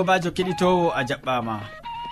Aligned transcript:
sobajo 0.00 0.30
keɗitowo 0.36 0.86
a 0.98 1.02
jaɓɓama. 1.08 1.54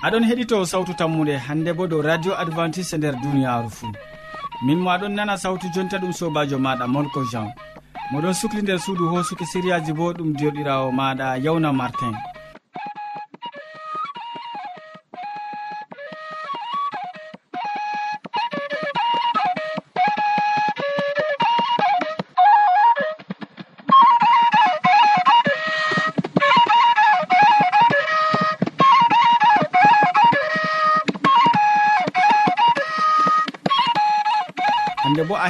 Aɗon 0.04 0.24
heɗito 0.28 0.56
sawtu 0.70 0.92
tammude 0.98 1.34
hande 1.46 1.72
bo 1.72 1.86
dow 1.86 2.02
radio 2.02 2.32
advantice 2.42 2.96
nder 2.98 3.14
duniyaru 3.22 3.70
fuu. 3.70 3.92
Min 4.66 4.78
mo 4.82 4.90
aɗon 4.90 5.14
nana 5.16 5.36
sawtu 5.38 5.66
jonta 5.74 5.96
ɗum 5.98 6.12
sobajo 6.12 6.58
maɗa 6.58 6.86
molko 6.86 7.24
jean. 7.32 7.48
Moɗon 8.12 8.34
sukli 8.34 8.62
nder 8.62 8.78
suudu 8.78 9.08
hosuki 9.08 9.46
siriyaji 9.46 9.92
bo 9.98 10.12
ɗum 10.12 10.36
joɗirawo 10.38 10.92
maɗa 10.92 11.38
yawna 11.44 11.72
martin. 11.72 12.14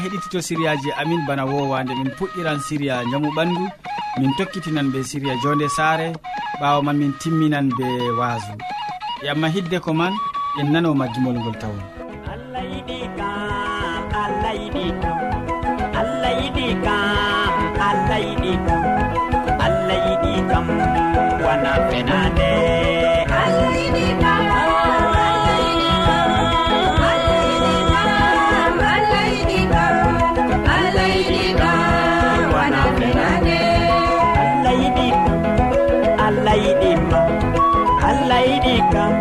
heɗitito 0.02 0.40
siriyaji 0.42 0.90
amin 1.00 1.26
bana 1.26 1.44
wowande 1.46 1.92
min 1.94 2.10
puɗɗiran 2.18 2.60
siriya 2.66 3.04
jamu 3.10 3.28
ɓandu 3.36 3.64
min 4.20 4.30
tokkitinan 4.38 4.90
be 4.92 4.98
siriya 5.04 5.34
jonde 5.42 5.68
saare 5.76 6.12
ɓawo 6.60 6.82
man 6.84 6.96
min 6.98 7.12
timminan 7.20 7.68
be 7.78 7.86
waasu. 8.18 8.52
E 9.22 9.28
amma 9.28 9.48
hidde 9.48 9.78
ko 9.80 9.92
man 9.94 10.14
en 10.60 10.66
nanoma 10.72 11.06
gimol 11.14 11.34
ngol 11.38 11.56
tawon. 11.60 11.97
allah 38.38 38.50
yiɗi 38.50 38.74
kam 38.94 39.12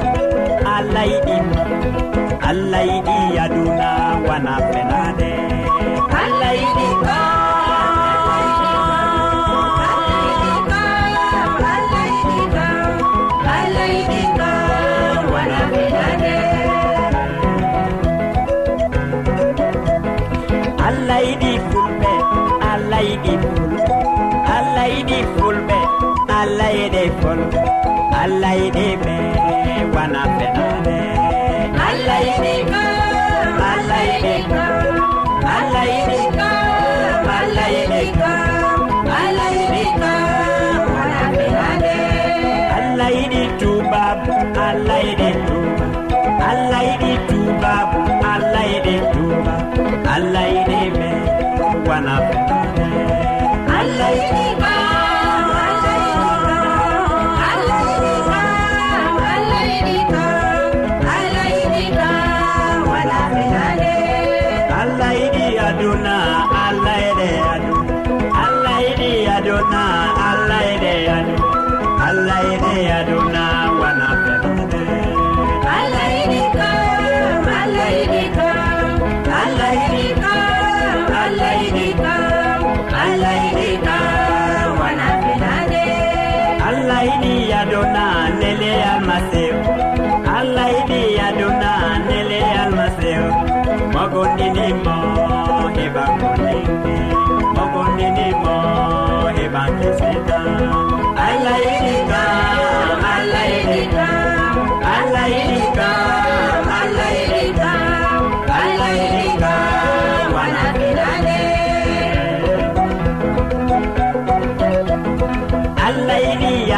allah 0.75 1.03
yiɗi 1.11 1.37
allah 2.49 2.81
yiɗi 2.89 3.17
aduna 3.43 3.89
wana 4.27 4.53
fena 4.69 4.96
mana 30.07 30.23
feɗare 30.39 30.99
allah 31.87 32.19
yiɗi 32.27 32.53
allah 33.71 33.99
yiɗi 34.09 34.35
allah 35.55 35.83
yiɗi 35.91 36.19
allah 37.37 37.67
yiɗi 37.75 38.01
allah 39.19 39.49
yiɗi 39.57 39.83
ko 39.99 40.11
mana 40.95 41.19
allah 42.77 43.09
yiɗi 43.17 43.41
tubabu 43.59 44.31
allah 44.67 44.99
yiɗi 45.07 45.29
tuba 45.47 45.85
allah 46.51 46.81
yiɗi 46.89 47.11
tubabu 47.29 47.99
allah 48.33 48.63
yiɗi 48.71 48.95
tuba 49.13 49.55
allah 50.15 50.45
yiɗi 50.55 50.79
me 50.97 51.09
wana 51.87 52.15
feɗare 52.27 53.17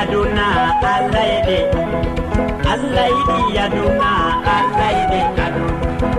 aduna 0.09 0.45
allah 0.93 1.23
yiɗi 1.31 1.59
allah 2.73 3.05
yiɗi 3.15 3.57
aduna 3.65 4.09
allah 4.57 4.89
yiɗi 4.97 5.19
ado 5.45 5.65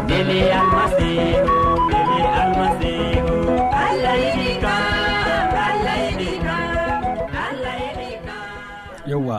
dele 0.08 0.38
almasihu 0.58 1.54
dele 1.90 2.18
almasihu. 2.40 3.34
Allah 3.86 4.14
yiɗi 4.24 4.48
ka 4.64 4.74
allah 5.66 5.96
yiɗi 6.06 6.30
ka 6.46 6.56
allah 7.46 7.74
yiɗi 7.84 8.08
ka. 8.26 8.36
Yewwa 9.10 9.38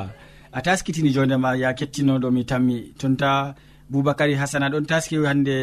a 0.52 0.60
taskitini 0.66 1.10
jondema 1.16 1.50
ya 1.62 1.70
kettinoɗo 1.80 2.28
mi 2.36 2.42
tammi. 2.50 2.78
Tonta 3.00 3.56
boubacary 3.92 4.36
hasana 4.42 4.68
ɗon 4.74 4.86
taski 4.92 5.16
hande 5.30 5.56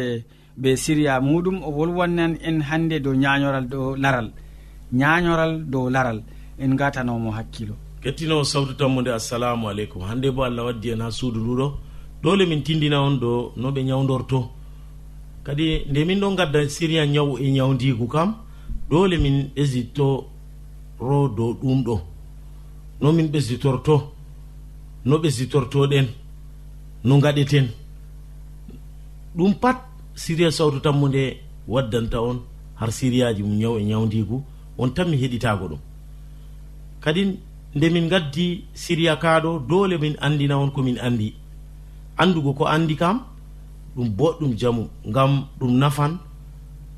be 0.61 0.69
siriya 0.83 1.13
muɗum 1.21 1.57
o 1.61 1.69
wolwannan 1.77 2.33
en 2.47 2.57
hande 2.69 2.97
dow 3.05 3.13
ñañoral 3.13 3.65
dow 3.69 3.95
laral. 4.03 4.27
Ñañoral 5.01 5.53
dow 5.73 5.85
laral 5.95 6.19
en 6.63 6.71
gatanomo 6.79 7.29
hakkilo. 7.37 7.75
kettinowo 8.01 8.43
sawtu 8.43 8.73
tammude 8.73 9.09
assalamu 9.13 9.69
aleykum. 9.69 10.01
Hannde 10.03 10.31
bo 10.31 10.43
allah 10.43 10.65
waddi 10.65 10.89
hen 10.89 11.01
ha 11.01 11.11
suudu 11.11 11.39
nduɗo 11.39 11.73
dole 12.23 12.45
min 12.45 12.63
tindina 12.63 13.01
on 13.01 13.17
ɗo 13.19 13.53
no 13.57 13.71
ɓe 13.71 13.83
ñawdorto 13.83 14.49
kadi 15.43 15.85
nde 15.89 16.05
min 16.05 16.19
ɗon 16.19 16.35
gadda 16.35 16.69
siriya 16.69 17.05
ñaw 17.05 17.37
e 17.39 17.51
ñawdigu 17.51 18.07
kam 18.07 18.35
dole 18.89 19.17
min 19.17 19.49
ɓesditoro 19.55 21.27
dow 21.37 21.53
ɗum 21.61 21.83
ɗo. 21.85 22.01
No 23.01 23.11
min 23.13 23.27
ɓesditorto 23.31 24.11
no 25.05 25.17
ɓesditortoɗen 25.17 26.07
no 27.03 27.19
gaɗeten 27.19 27.67
ɗum 29.35 29.53
pat 29.61 29.77
siriya 30.15 30.51
sawtu 30.51 30.79
tammude 30.81 31.37
waddanta 31.67 32.21
on 32.21 32.39
har 32.75 32.91
siriyaji 32.91 33.43
mum 33.43 33.57
ñaw 33.57 33.77
e 33.79 33.83
ñawdigu 33.83 34.43
on 34.77 34.89
tan 34.93 35.05
mi 35.09 35.17
heɗitago 35.17 35.67
ɗum. 35.67 35.79
Kadi 37.01 37.39
nde 37.75 37.89
min 37.89 38.09
gaddi 38.09 38.65
siriya 38.73 39.15
kaɗo 39.15 39.59
dole 39.69 39.97
min 39.97 40.15
andina 40.21 40.57
on 40.57 40.71
komin 40.71 40.97
andi 40.99 41.33
andugo 42.17 42.53
ko 42.53 42.65
andi 42.65 42.95
kam 42.95 43.21
ɗum 43.95 44.09
boɗɗum 44.17 44.53
jamu 44.59 44.83
ngam 45.09 45.31
ɗum 45.59 45.71
nafan 45.79 46.17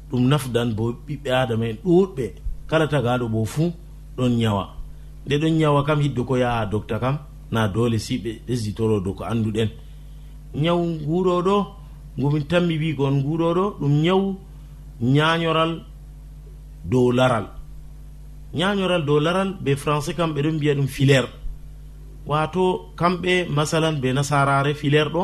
ɗum 0.09 0.23
nafdan 0.27 0.73
bo 0.75 0.83
ɓiɓɓe 1.07 1.29
adama 1.41 1.65
en 1.67 1.77
ɗuɗɓe 1.83 2.25
kala 2.69 2.87
tagaɗo 2.87 3.27
bo 3.33 3.45
fuu 3.45 3.71
ɗon 4.17 4.31
ñawa 4.39 4.63
nde 5.25 5.35
ɗon 5.41 5.53
ñawa 5.59 5.83
kam 5.83 5.99
hiddo 6.01 6.23
ko 6.23 6.35
yaha 6.37 6.65
docta 6.65 6.99
kam 6.99 7.17
na 7.51 7.67
dole 7.67 7.97
si 7.99 8.17
ɓe 8.17 8.31
ɓesditoro 8.47 8.99
dow 9.03 9.13
ko 9.13 9.23
anduɗen 9.23 9.69
nyawu 10.55 10.83
nguroɗo 10.85 11.55
ngumin 12.17 12.43
tammi 12.47 12.77
wigo 12.77 13.05
on 13.05 13.15
nguroɗo 13.19 13.63
ɗum 13.79 13.93
nyawu 14.01 14.35
nyayoral 15.01 15.83
dow 16.85 17.11
laral. 17.11 17.60
ñañoral 18.53 19.05
dow 19.05 19.19
laral 19.19 19.55
ɓe 19.63 19.75
français 19.75 20.13
kam 20.15 20.33
ɓeɗon 20.33 20.55
mbiya 20.55 20.75
ɗum 20.75 20.87
filaire. 20.87 21.29
Wato 22.25 22.91
kamɓe 22.95 23.47
masalan 23.49 23.99
ɓe 24.01 24.13
nasarare 24.13 24.73
filaire 24.75 25.09
ɗo 25.09 25.23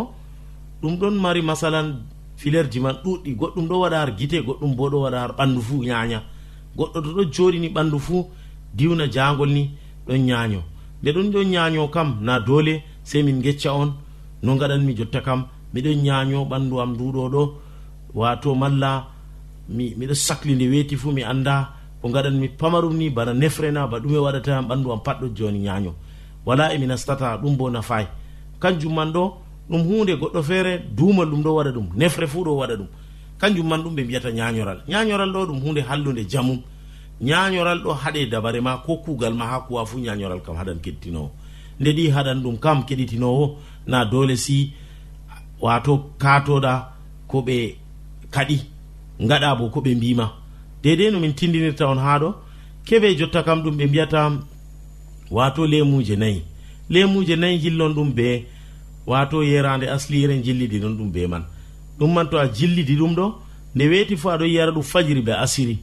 ɗum 0.81 0.97
ɗon 0.99 1.15
mari 1.19 1.41
masalan 1.41 2.01
filaire 2.37 2.69
ji 2.71 2.79
man 2.79 2.95
ɗuɗɗi 3.03 3.35
goɗɗum 3.35 3.67
ɗo 3.67 3.79
waɗa 3.79 3.97
har 3.99 4.11
guite 4.17 4.37
goɗɗum 4.45 4.75
bo 4.75 4.89
ɗo 4.89 4.97
waɗa 5.01 5.19
har 5.19 5.31
ɓandu 5.37 5.61
fuu 5.61 5.83
ñaña 5.83 6.23
goɗɗo 6.77 7.01
to 7.03 7.09
ɗo 7.17 7.23
joɗini 7.33 7.69
ɓandu 7.69 7.99
fuu 7.99 8.27
diwna 8.73 9.07
jangol 9.11 9.49
ni 9.49 9.71
ɗon 10.07 10.21
ñaño 10.25 10.61
nde 11.01 11.09
ɗon 11.15 11.29
ɗon 11.33 11.47
ñaño 11.53 11.87
kam 11.89 12.17
na 12.21 12.39
dole 12.39 12.83
sei 13.03 13.23
min 13.23 13.41
gecca 13.41 13.73
on. 13.73 13.93
No 14.43 14.55
gaɗanmi 14.55 14.93
jotta 14.97 15.21
kam 15.21 15.45
miɗon 15.73 16.01
ñaño 16.03 16.45
ɓandu 16.45 16.79
am 16.79 16.93
nduɗo 16.93 17.29
ɗo. 17.29 17.43
Wato 18.13 18.55
malla 18.55 19.07
miɗo 19.69 20.13
sahli 20.13 20.55
nde 20.55 20.65
weeti 20.71 20.95
fuu 20.95 21.11
mi 21.11 21.23
anda 21.23 21.73
ko 22.07 22.13
gaɗanmi 22.13 22.49
pamarum 22.57 22.95
ni 22.97 23.09
bana 23.09 23.33
nefrena 23.33 23.87
ba 23.87 23.99
ɗume 23.99 24.17
waɗata 24.17 24.55
han 24.55 24.67
ɓanndu 24.67 24.91
am 24.91 24.99
patɗo 25.03 25.27
joni 25.35 25.59
ñaño 25.59 25.93
wala 26.45 26.73
emi 26.73 26.87
nastata 26.87 27.37
ɗum 27.37 27.57
bo 27.57 27.69
nafay. 27.69 28.07
Kanjum 28.59 28.93
man 28.95 29.11
ɗo 29.11 29.33
ɗum 29.69 29.81
hunde 29.83 30.15
goɗɗo 30.15 30.41
feere 30.43 30.79
duumal 30.95 31.27
ɗum 31.29 31.43
ɗo 31.43 31.55
waɗa 31.55 31.71
ɗum 31.71 31.87
nefre 31.95 32.27
fuu 32.27 32.43
ɗo 32.43 32.55
waɗa 32.57 32.75
ɗum. 32.77 32.87
Kanjum 33.39 33.67
man 33.67 33.81
ɗum 33.83 33.95
ɓe 33.95 34.03
mbiyata 34.03 34.31
ñañoral 34.31 34.79
ñañoral 34.87 35.31
ɗo 35.33 35.45
ɗum 35.47 35.59
hunde 35.63 35.81
hallude 35.81 36.23
jamum. 36.29 36.59
Ñañoral 37.21 37.79
ɗo 37.83 37.91
haɗe 37.93 38.29
dabare 38.29 38.61
ma 38.61 38.77
ko 38.77 38.97
kuugal 38.97 39.33
ma 39.33 39.45
ha 39.47 39.59
kuwa 39.67 39.85
fuu 39.85 39.99
ñañoral 39.99 40.41
kam 40.41 40.55
haɗan 40.55 40.79
keɗitinowo. 40.79 41.31
Nde 41.79 41.91
ɗi 41.93 42.09
haɗan 42.11 42.41
ɗum 42.43 42.57
kam 42.59 42.83
keɗitinowo 42.85 43.57
na 43.87 44.05
dole 44.05 44.35
si 44.37 44.71
wato 45.61 46.11
katoɗa 46.17 46.73
ko 47.27 47.41
ɓe 47.41 47.75
kaɗi 48.31 48.57
gaɗa 49.19 49.55
bo 49.59 49.69
ko 49.69 49.81
ɓe 49.81 49.95
mbima 49.95 50.46
dedei 50.87 51.11
no 51.11 51.19
min 51.19 51.33
tindinirta 51.33 51.85
on 51.87 51.99
haa 52.05 52.19
ɗo. 52.19 52.29
Keɓe 52.87 53.17
jotta 53.19 53.43
kam 53.43 53.59
ɗum 53.63 53.75
ɓe 53.77 53.85
mbiyata 53.87 54.19
wato 55.31 55.61
lemuje 55.71 56.15
nayi. 56.15 56.41
Lemuje 56.89 57.35
nayi 57.35 57.59
jillon 57.59 57.93
ɗum 57.93 58.13
be 58.13 58.45
wato 59.05 59.43
yerande 59.43 59.87
aslire 59.95 60.33
jillidi 60.45 60.79
non 60.79 60.95
ɗum 60.97 61.11
be 61.11 61.27
man. 61.27 61.43
Ɗum 61.99 62.13
man 62.13 62.29
to 62.29 62.37
a 62.37 62.47
jillidi 62.47 62.95
ɗum 62.95 63.13
ɗo 63.15 63.25
nde 63.75 63.83
weeti 63.91 64.15
fo 64.17 64.29
aɗo 64.29 64.45
yiyara 64.45 64.71
ɗum 64.71 64.83
fajiri 64.83 65.21
ɓe 65.21 65.33
asiri. 65.43 65.77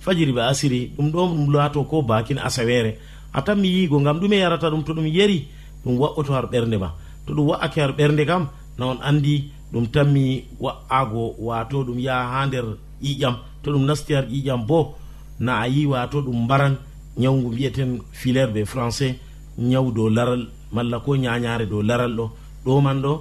Fajiri 0.00 0.32
ɓe 0.32 0.42
asiri 0.50 0.90
ɗum 0.96 1.10
ɗo 1.12 1.20
ɗum 1.28 1.52
laato 1.52 1.84
ko 1.84 2.02
bakin 2.02 2.38
asawere 2.38 2.96
a 3.32 3.42
tan 3.42 3.56
mi 3.60 3.68
yiigo 3.68 4.00
ngam 4.00 4.18
ɗume 4.20 4.36
yarata 4.38 4.70
ɗum 4.70 4.82
to 4.84 4.94
ɗum 4.94 5.06
yeri 5.06 5.46
ɗum 5.84 5.98
wa'oto 5.98 6.32
har 6.32 6.46
ɓernde 6.46 6.76
ma. 6.78 6.94
To 7.26 7.34
ɗum 7.34 7.46
wa'ake 7.48 7.78
har 7.80 7.92
ɓernde 7.92 8.24
kam 8.26 8.48
na 8.78 8.86
on 8.86 8.98
andi 9.02 9.50
ɗum 9.72 9.86
tanmi 9.92 10.44
wa'ago 10.60 11.34
wato 11.38 11.84
ɗum 11.84 11.98
yaha 11.98 12.24
ha 12.32 12.46
nder 12.46 12.64
ƴiƴam 13.02 13.34
to 13.66 13.72
ɗum 13.72 13.84
nasti 13.84 14.14
har 14.14 14.24
ƴiƴam 14.30 14.66
bo 14.66 14.94
na 15.40 15.60
a 15.60 15.66
yi 15.68 15.86
wato 15.86 16.22
ɗum 16.22 16.44
mbaran. 16.44 16.76
Ñawgu 17.18 17.48
mbiyeten 17.52 18.00
filaire 18.12 18.52
be 18.52 18.64
français 18.64 19.14
ñaw 19.58 19.90
dow 19.92 20.08
laral 20.08 20.48
malla 20.72 21.00
ko 21.00 21.16
ñañare 21.16 21.66
dow 21.66 21.82
laral 21.82 22.12
ɗo. 22.16 22.30
Ɗoman 22.64 23.00
ɗo 23.02 23.12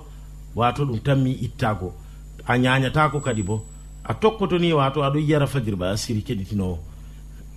wato 0.55 0.85
ɗum 0.85 0.99
tanmi 0.99 1.31
ittago 1.45 1.93
a 2.47 2.57
ñañatako 2.57 3.19
kadi 3.21 3.41
bo 3.43 3.63
a 4.03 4.13
tokkoto 4.13 4.57
ni 4.59 4.73
wato 4.73 5.01
aɗo 5.03 5.17
yiyara 5.19 5.47
fajir 5.47 5.75
ba 5.75 5.89
asiri 5.91 6.21
keɗitinowo. 6.23 6.77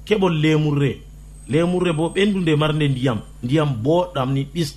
Keɓol 0.07 0.35
lemurre 0.43 1.01
lemurre 1.49 1.93
bo 1.93 2.09
ɓendude 2.15 2.57
marde 2.57 2.89
ndiyam. 2.89 3.21
Ndiyam 3.43 3.69
boɗɗam 3.85 4.33
ni 4.33 4.45
ɓis. 4.55 4.71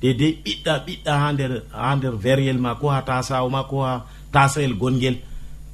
De 0.00 0.12
dedei 0.12 0.38
ɓiɗɗa 0.44 0.72
ɓiɗɗa 0.86 1.12
ha 1.20 1.32
nder 1.32 1.52
ha 1.72 1.96
nder 1.96 2.14
veryel 2.16 2.58
ma 2.58 2.74
ko 2.74 2.88
ha 2.90 3.02
tasawo 3.02 3.48
ma 3.50 3.62
ko 3.64 3.82
ha 3.82 4.04
tasayel 4.32 4.74
gongel 4.74 5.16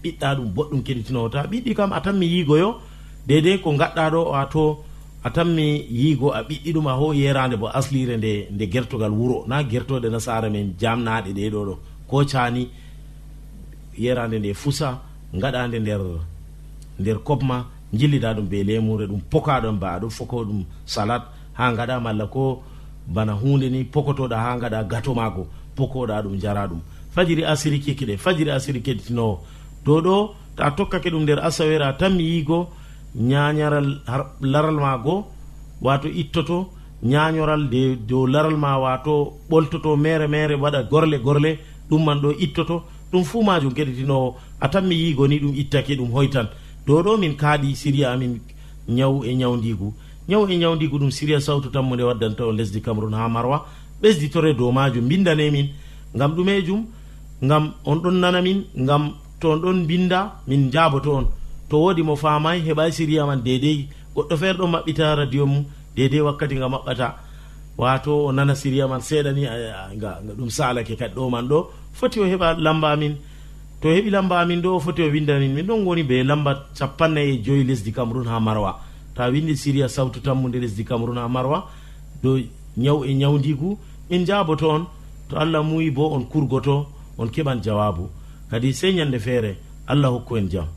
ɓiɗɗa 0.05 0.29
ɗum 0.37 0.49
boɗɗum 0.56 0.81
keɗitinowo 0.87 1.29
ta 1.29 1.41
ɓiɗɗi 1.51 1.75
kam 1.75 1.93
a 1.93 2.01
tanmi 2.01 2.27
yigoyo 2.27 2.81
dedei 3.27 3.59
ko 3.62 3.73
gaɗɗa 3.73 4.11
ɗo 4.12 4.21
wato 4.33 4.85
a 5.25 5.31
tanmi 5.31 5.87
yigo 5.91 6.31
a 6.35 6.43
ɓiɗɗi 6.43 6.73
ɗum 6.73 6.87
a 6.87 6.93
ho 6.93 7.12
yerande 7.15 7.56
bo 7.56 7.67
aslire 7.69 8.17
nde 8.17 8.49
nde 8.51 8.65
gertogal 8.73 9.11
wuro. 9.12 9.45
Na 9.49 9.62
gertode 9.65 10.09
nasara 10.11 10.51
men 10.51 10.75
jamnaɗe 10.79 11.33
ɗeɗo 11.33 11.65
ɗo 11.65 11.79
ko 12.09 12.25
cani 12.27 12.69
yerande 13.99 14.39
nde 14.39 14.55
fusa 14.55 15.01
gaɗande 15.33 15.79
nder 15.81 16.01
nder 17.01 17.19
kobma 17.25 17.67
jillida 17.93 18.35
ɗum 18.35 18.47
be 18.49 18.62
lemure 18.65 19.06
ɗum 19.06 19.21
pokaɗon 19.31 19.79
ba 19.79 19.95
aɗo 19.97 20.11
foko 20.11 20.45
ɗum 20.45 20.65
salat 20.85 21.23
ha 21.55 21.73
gaɗa 21.73 22.01
malla 22.01 22.27
ko 22.27 22.62
bana 23.06 23.33
hunde 23.33 23.71
ni 23.71 23.85
pokotoɗa 23.85 24.37
ha 24.37 24.59
gaɗa 24.59 24.85
gato 24.85 25.15
mako 25.15 25.47
pokoɗa 25.77 26.23
ɗum 26.23 26.39
jara 26.39 26.67
ɗum. 26.69 26.81
Fajiri 27.15 27.45
asiri 27.45 27.79
kikiɗe 27.81 28.17
fajiri 28.19 28.51
asiri 28.51 28.81
keɗitinowo 28.83 29.41
dow 29.84 30.00
ɗo 30.00 30.34
ta 30.56 30.70
tokkake 30.76 31.10
ɗum 31.10 31.22
nder 31.22 31.38
asawera 31.48 31.92
tan 31.98 32.12
mi 32.16 32.25
yigo 32.25 32.69
ñañaral 33.16 33.88
laral 34.40 34.76
ma 34.84 34.98
goo 34.98 35.25
wato 35.82 36.08
ittoto 36.08 36.70
ñañoral 37.02 37.69
de 37.70 37.96
dow 38.08 38.26
laral 38.26 38.56
ma 38.56 38.78
wato 38.78 39.32
ɓoltoto 39.50 39.96
mere 39.96 40.26
mere 40.26 40.54
waɗa 40.54 40.82
gorle 40.90 41.19
gorle 41.20 41.58
ɗum 41.90 42.04
man 42.04 42.20
ɗo 42.20 42.31
ittoto. 42.38 42.82
Ɗum 43.12 43.25
fuu 43.25 43.42
majum 43.44 43.72
keɗitinowo 43.72 44.34
a 44.60 44.69
tan 44.69 44.82
mi 44.86 44.94
yigo 44.96 45.28
ni 45.28 45.38
ɗum 45.38 45.54
ittake 45.54 45.94
ɗum 45.96 46.10
hoytan. 46.12 46.48
Dow 46.86 47.02
ɗo 47.02 47.16
min 47.19 47.36
kaaɗi 47.36 47.75
siriya 47.76 48.12
amin 48.12 48.40
ñaw 48.88 49.22
e 49.25 49.34
ñawdigu 49.34 49.94
ñaw 50.28 50.48
e 50.48 50.56
ñawdigu 50.56 50.98
ɗum 50.98 51.10
siriya 51.10 51.40
sawtu 51.40 51.70
tammude 51.70 52.02
waddanta 52.02 52.46
on 52.46 52.52
lesdi 52.56 52.81
cameron 52.81 53.12
ha 53.14 53.28
marwa. 53.28 53.66
Ɓesditore 54.02 54.54
dow 54.56 54.72
majum 54.72 55.06
bindane 55.08 55.50
min 55.52 55.69
ngam 56.16 56.32
ɗumejum 56.34 56.84
ngam 57.44 57.72
on 57.84 57.96
ɗon 58.02 58.14
nana 58.20 58.42
min 58.42 58.64
ngam 58.76 59.12
to 59.44 59.50
on 59.52 59.61
ɗon 59.61 59.87
binda 59.87 60.20
min 60.49 60.70
jaboto 60.73 61.11
on. 61.19 61.26
To 61.69 61.76
wodi 61.82 62.02
mo 62.02 62.17
famay 62.17 62.58
heɓay 62.67 62.91
siriya 62.96 63.26
man 63.26 63.41
dedei. 63.44 63.88
Goɗɗo 64.14 64.37
feere 64.41 64.56
ɗon 64.58 64.70
maɓɓita 64.75 65.14
radio 65.17 65.46
mum 65.46 65.64
dedei 65.96 66.20
wakkati 66.20 66.55
nga 66.56 66.69
maɓɓata. 66.69 67.08
Wato 67.79 68.12
o 68.26 68.32
nana 68.32 68.55
siriya 68.55 68.88
man 68.88 69.00
seeɗani 69.00 69.43
ga 70.00 70.11
ɗum 70.38 70.50
salake 70.50 70.96
kadi 70.96 71.14
ɗo 71.14 71.31
man 71.31 71.46
ɗo. 71.49 71.58
Foti 71.93 72.20
o 72.20 72.25
heɓa 72.25 72.56
lamba 72.58 72.96
min 72.96 73.14
to 73.81 73.88
heɓi 73.88 74.11
lamba 74.11 74.41
amin 74.41 74.61
ɗo 74.62 74.69
o 74.76 74.81
foti 74.81 75.02
o 75.02 75.11
windamin 75.11 75.52
min 75.55 75.67
ɗon 75.67 75.85
woni 75.87 76.02
be 76.02 76.23
lamba 76.25 76.52
capannay 76.79 77.29
e 77.35 77.43
joyi 77.44 77.64
lesdi 77.64 77.93
cameron 77.93 78.26
ha 78.26 78.41
marwa. 78.41 78.73
Ta 79.14 79.29
windi 79.31 79.55
siriya 79.56 79.88
sawtu 79.88 80.20
tammude 80.20 80.58
lesdi 80.61 80.85
cameron 80.85 81.19
ha 81.19 81.29
marwa 81.29 81.58
do 82.23 82.38
ñaw 82.79 83.05
e 83.05 83.12
ñawdigu 83.14 83.76
min 84.10 84.24
jaboto 84.24 84.69
on. 84.70 84.84
To 85.29 85.36
allah 85.36 85.63
muyi 85.63 85.91
bo 85.91 86.13
on 86.15 86.24
kurgoto 86.32 86.86
on 87.19 87.27
keɓan 87.29 87.60
jawabu. 87.63 88.08
kadi 88.51 88.72
sey 88.74 88.93
ñande 88.94 89.19
feere 89.19 89.53
allah 89.86 90.10
hokku 90.15 90.36
en 90.36 90.48
jam 90.53 90.69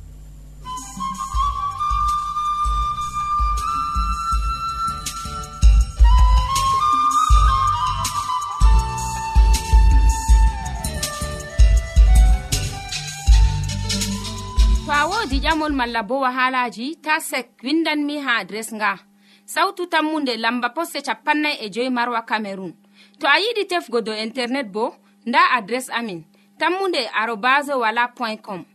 woodi 15.27 15.39
ƴamol 15.39 15.73
malla 15.73 16.01
bo 16.03 16.19
wahalaji 16.23 16.95
ta 17.03 17.19
sek 17.19 17.47
windanmi 17.63 18.15
ha 18.25 18.37
adres 18.41 18.69
nga. 18.73 18.91
Sautu 19.45 19.83
tammunde 19.87 20.33
lamba 20.37 20.69
poste 20.75 20.99
capannay 21.07 21.55
e 21.65 21.69
joyi 21.73 21.89
marwa 21.89 22.21
camerun 22.29 22.73
to 23.19 23.25
a 23.27 23.35
yiɗi 23.43 23.63
tefgo 23.71 23.99
do 24.01 24.11
internet 24.25 24.67
bo 24.75 24.85
nda 25.27 25.39
adres 25.57 25.87
amin. 25.99 26.21
tammunde 26.59 27.09
arobase 27.13 27.73
wala 27.73 28.07
point 28.07 28.41
com. 28.41 28.65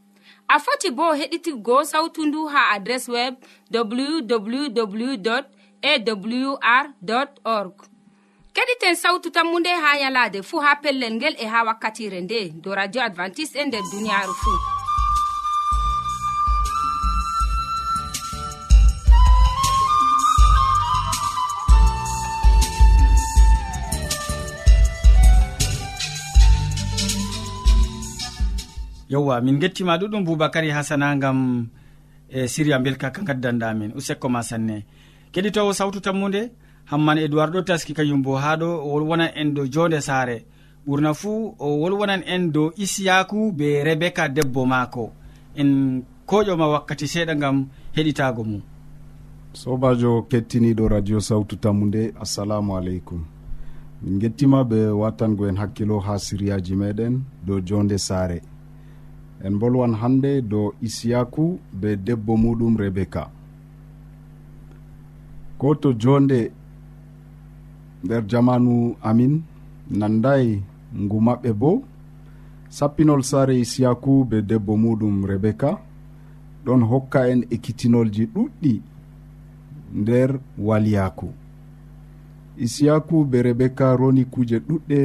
A 0.49 0.59
foti 0.59 0.91
bo 0.91 1.13
heɗitigo 1.15 1.85
sautu 1.85 2.27
ndu 2.27 2.47
ha 2.47 2.71
adres 2.71 3.09
web 3.09 3.35
www 3.71 5.43
awr 5.83 6.87
org. 7.45 7.75
Keɗiten 8.55 8.95
sautu 8.95 9.31
tammu 9.31 9.59
nde 9.61 9.69
ha 9.71 9.99
yalade 9.99 10.43
fuu 10.43 10.61
ha 10.61 10.77
pellel 10.77 11.15
ngel 11.15 11.35
e 11.39 11.47
ha 11.47 11.65
wakkatire 11.65 12.21
nde 12.21 12.49
do 12.63 12.75
radio 12.75 13.03
advantice'e 13.03 13.61
e 13.63 13.67
nder 13.67 13.83
duniyaaru 13.93 14.35
fuu 14.35 14.82
yewwa 29.13 29.41
min 29.41 29.59
gettima 29.59 29.97
ɗuɗum 29.99 30.25
boubacary 30.25 30.71
hasana 30.71 31.17
gam 31.17 31.69
e 32.29 32.49
siria 32.49 32.79
belka 32.79 33.11
ka 33.11 33.23
gaddanɗamin 33.23 33.93
usekko 33.97 34.29
ma 34.29 34.43
sanne. 34.43 34.85
Keɗitowo 35.33 35.73
sawtu 35.73 36.01
tammude 36.01 36.51
hamman 36.91 37.19
edoird 37.19 37.53
ɗo 37.55 37.63
taski 37.63 37.93
kañum 37.95 38.23
bo 38.23 38.37
ha 38.37 38.57
ɗo 38.57 38.65
o 38.65 38.89
wolwonan 38.93 39.31
en 39.35 39.55
dow 39.55 39.67
jonde 39.67 40.01
saare. 40.01 40.45
Ɓurna 40.87 41.15
fuu 41.15 41.55
o 41.59 41.67
wolwonan 41.81 42.23
en 42.27 42.51
dow 42.53 42.73
isiyaku 42.77 43.53
be 43.53 43.85
rebeka 43.85 44.29
debbo 44.29 44.65
maako. 44.67 45.13
En 45.57 46.03
koƴoma 46.27 46.67
wakkati 46.73 47.07
seeɗa 47.07 47.35
gam 47.35 47.67
heɗitago 47.97 48.45
mum. 48.45 48.63
Sobajo 49.53 50.23
kettiniɗo 50.31 50.89
radio 50.89 51.21
sawtu 51.21 51.57
tammude 51.57 52.15
assalamu 52.21 52.77
aleykum. 52.77 53.25
Min 54.03 54.19
gettima 54.19 54.65
ɓe 54.65 54.89
watango 54.89 55.47
en 55.49 55.57
hakkilo 55.57 56.01
ha 56.01 56.19
siriyaji 56.19 56.75
meɗen 56.77 57.21
dow 57.47 57.61
jonde 57.61 57.99
saare. 57.99 58.41
en 59.45 59.55
bolwan 59.61 59.95
hande 60.01 60.43
dow 60.51 60.67
isiyaku 60.87 61.45
be 61.81 61.97
debbo 62.07 62.33
muɗum 62.43 62.75
rebeka 62.83 63.23
ko 65.59 65.75
to 65.75 65.93
jonde 66.03 66.41
nder 68.05 68.23
jamanu 68.31 68.75
amin 69.09 69.35
nandayi 69.99 70.63
ngu 71.03 71.17
maɓɓe 71.27 71.51
bo 71.61 71.71
sappinol 72.77 73.23
saare 73.31 73.55
isiyaku 73.65 74.13
be 74.31 74.37
debbo 74.51 74.73
muɗum 74.83 75.17
rebeka 75.31 75.71
ɗon 76.65 76.81
hokka 76.91 77.21
en 77.33 77.41
ekkitinolji 77.55 78.25
ɗuɗɗi 78.35 78.75
nder 80.01 80.31
waliyaku. 80.59 81.29
Isiyaku 82.65 83.25
be 83.25 83.43
rebeka 83.43 83.97
roni 83.97 84.25
kuje 84.25 84.59
ɗuɗɗe 84.69 85.01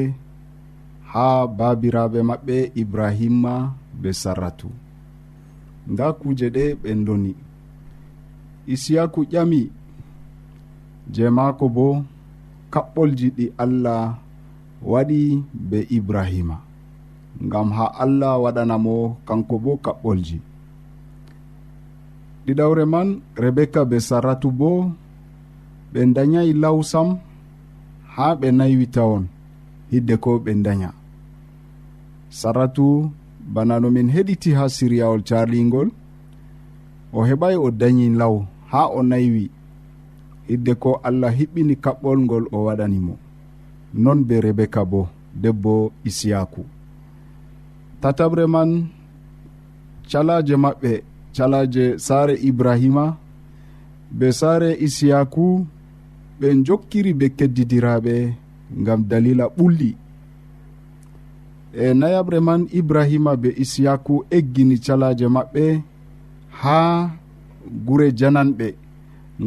ha 1.12 1.48
babiraɓe 1.58 2.20
maɓɓe 2.30 2.72
ibrahima 2.82 3.54
be 4.02 4.10
sarratu. 4.22 4.70
Nda 5.92 6.06
kuje 6.20 6.48
ɗe 6.56 6.64
ɓe 6.82 6.90
doni 7.06 7.32
isiyaku 8.74 9.20
ƴami 9.32 9.62
je 11.14 11.24
maako 11.38 11.66
bo 11.76 11.86
kaɓɓolji 12.74 13.28
ɗi 13.38 13.46
allah 13.64 14.04
waɗi 14.92 15.20
be 15.70 15.78
ibrahima. 15.98 16.58
Ngam 17.46 17.68
ha 17.78 17.86
allah 18.04 18.34
waɗanamo 18.44 18.96
kanko 19.28 19.56
bo 19.64 19.72
kaɓɓolji. 19.86 20.38
Ɗiɗawre 22.46 22.84
man 22.94 23.08
rebeka 23.42 23.82
be 23.90 23.98
sarratu 24.08 24.48
bo 24.60 24.70
ɓe 25.92 26.00
dayayi 26.16 26.54
lawsam 26.64 27.10
ha 28.16 28.26
ɓe 28.40 28.48
naywi 28.58 28.86
tawon 28.96 29.24
hidde 29.92 30.16
ko 30.24 30.32
ɓe 30.44 30.52
daya 30.66 30.90
sarratu 32.40 32.86
bana 33.54 33.80
no 33.80 33.90
min 33.96 34.10
heɗiti 34.16 34.50
ha 34.58 34.66
siryawol 34.76 35.22
carlingol 35.30 35.90
o 37.14 37.20
heɓay 37.28 37.56
o 37.56 37.68
dañi 37.80 38.10
law 38.20 38.36
ha 38.72 38.82
o 38.98 39.00
naywi. 39.10 39.46
Hidde 40.48 40.74
ko 40.82 41.00
allah 41.08 41.32
hiɓɓini 41.38 41.76
kaɓɓol 41.84 42.20
ngol 42.26 42.46
o 42.52 42.58
waɗanimo 42.68 43.14
non 44.04 44.20
be 44.28 44.36
rebeka 44.46 44.82
bo 44.92 45.02
debbo 45.42 45.74
isiyaku. 46.10 46.62
Tatabre 48.02 48.46
man 48.54 48.70
calaje 50.10 50.56
maɓɓe 50.64 50.92
calaje 51.36 51.84
saare 52.06 52.36
ibrahima 52.50 53.06
be 54.18 54.28
saare 54.40 54.70
isiyaku 54.86 55.46
ɓe 56.40 56.48
jokkiri 56.66 57.12
be 57.20 57.26
keddidiraɓe 57.38 58.14
ngam 58.80 59.02
dalila 59.10 59.46
ɓulli. 59.58 59.92
e 61.84 61.94
nayaɓre 62.00 62.40
man 62.48 62.62
ibrahima 62.80 63.32
be 63.42 63.50
isiyaku 63.64 64.14
eggini 64.38 64.76
calaje 64.86 65.28
maɓɓe 65.36 65.66
ha 66.62 66.80
gure 67.86 68.08
jananɓe 68.20 68.68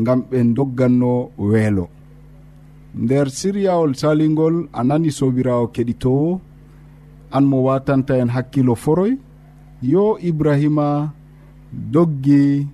gam 0.05 0.21
ɓe 0.31 0.39
dogganno 0.57 1.13
weelo. 1.51 1.85
Nder 3.03 3.27
siryawol 3.39 3.93
salingol 4.01 4.57
a 4.73 4.81
nani 4.89 5.11
sobirawo 5.19 5.65
keɗitowo 5.75 6.41
an 7.37 7.45
mo 7.51 7.57
watanta 7.67 8.15
en 8.23 8.31
hakkilo 8.35 8.75
foroy. 8.83 9.13
Yo 9.93 10.05
ibrahima 10.29 10.87
doggi 11.93 12.67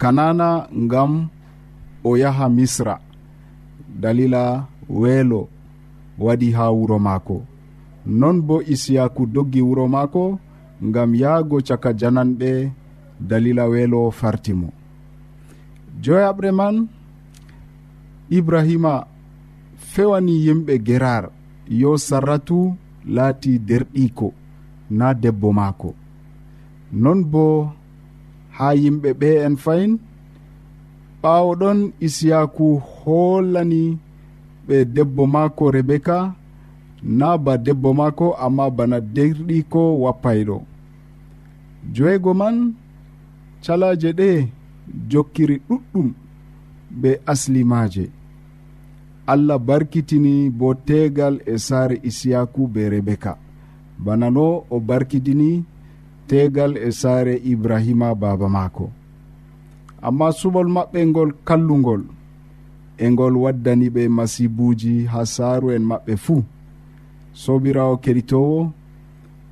kanana 0.00 0.48
ngam 0.84 1.12
o 2.04 2.10
yaha 2.22 2.46
misra. 2.56 2.94
Dalila 4.02 4.42
weelo 5.00 5.40
waɗi 6.24 6.48
ha 6.56 6.64
wuro 6.76 6.98
maako. 7.06 7.36
non 8.06 8.40
bo 8.42 8.62
isiyaku 8.62 9.26
doggi 9.26 9.62
wuro 9.62 9.88
maako 9.88 10.38
ngam 10.84 11.14
yahgo 11.14 11.60
caka 11.68 11.90
jananɓe 12.00 12.70
dalila 13.28 13.64
weelo 13.72 14.10
fartimo. 14.10 14.68
Joyaɓre 16.02 16.50
man 16.52 16.88
ibrahima 18.30 19.06
fewani 19.76 20.34
yimɓe 20.46 20.74
gerar 20.86 21.24
yo 21.80 21.96
sarratu 22.06 22.74
laati 23.14 23.58
derɗiko 23.58 24.32
na 24.90 25.14
debbo 25.22 25.52
maako. 25.52 25.94
Non 26.92 27.20
bo 27.32 27.72
ha 28.56 28.74
yimɓe 28.74 29.10
ɓe 29.20 29.28
en 29.46 29.56
fayin 29.56 29.92
ɓawo 31.22 31.50
ɗon 31.60 31.78
isiyaku 32.06 32.66
hollani 32.98 33.98
ɓe 34.66 34.76
debbo 34.94 35.22
maako 35.26 35.64
rebeka 35.70 36.34
na 37.02 37.36
ba 37.38 37.58
debbo 37.58 37.94
maako 37.94 38.26
amma 38.44 38.70
bana 38.70 39.00
derɗiko 39.00 39.82
wappayɗo. 40.02 40.56
Joygo 41.94 42.32
man 42.34 42.56
calaje 43.64 44.10
ɗe 44.18 44.48
jokkiri 45.10 45.56
ɗuɗɗum 45.68 46.08
be 47.00 47.10
aslimaje 47.32 48.04
allah 49.26 49.58
barkitini 49.58 50.50
bo 50.58 50.74
tegal 50.74 51.34
e 51.46 51.54
saare 51.58 51.96
isiyaku 52.08 52.66
be 52.72 52.82
rebeka. 52.92 53.32
Bana 54.04 54.30
no 54.30 54.64
o 54.70 54.80
barkitini 54.80 55.64
tegal 56.28 56.76
e 56.76 56.90
saare 56.92 57.34
ibrahima 57.52 58.14
baba 58.14 58.48
maako. 58.48 58.90
Amma 60.02 60.28
suɓol 60.38 60.68
maɓɓe 60.76 61.00
ngol 61.10 61.30
kallugol 61.46 62.02
e 62.98 63.10
ngol 63.12 63.34
waddani 63.42 63.86
ɓe 63.94 64.02
masibuji 64.16 64.94
ha 65.12 65.20
saaru 65.34 65.70
en 65.76 65.82
maɓɓe 65.90 66.16
fuu. 66.24 66.42
sobirawo 67.32 67.96
keɗitowo 67.96 68.72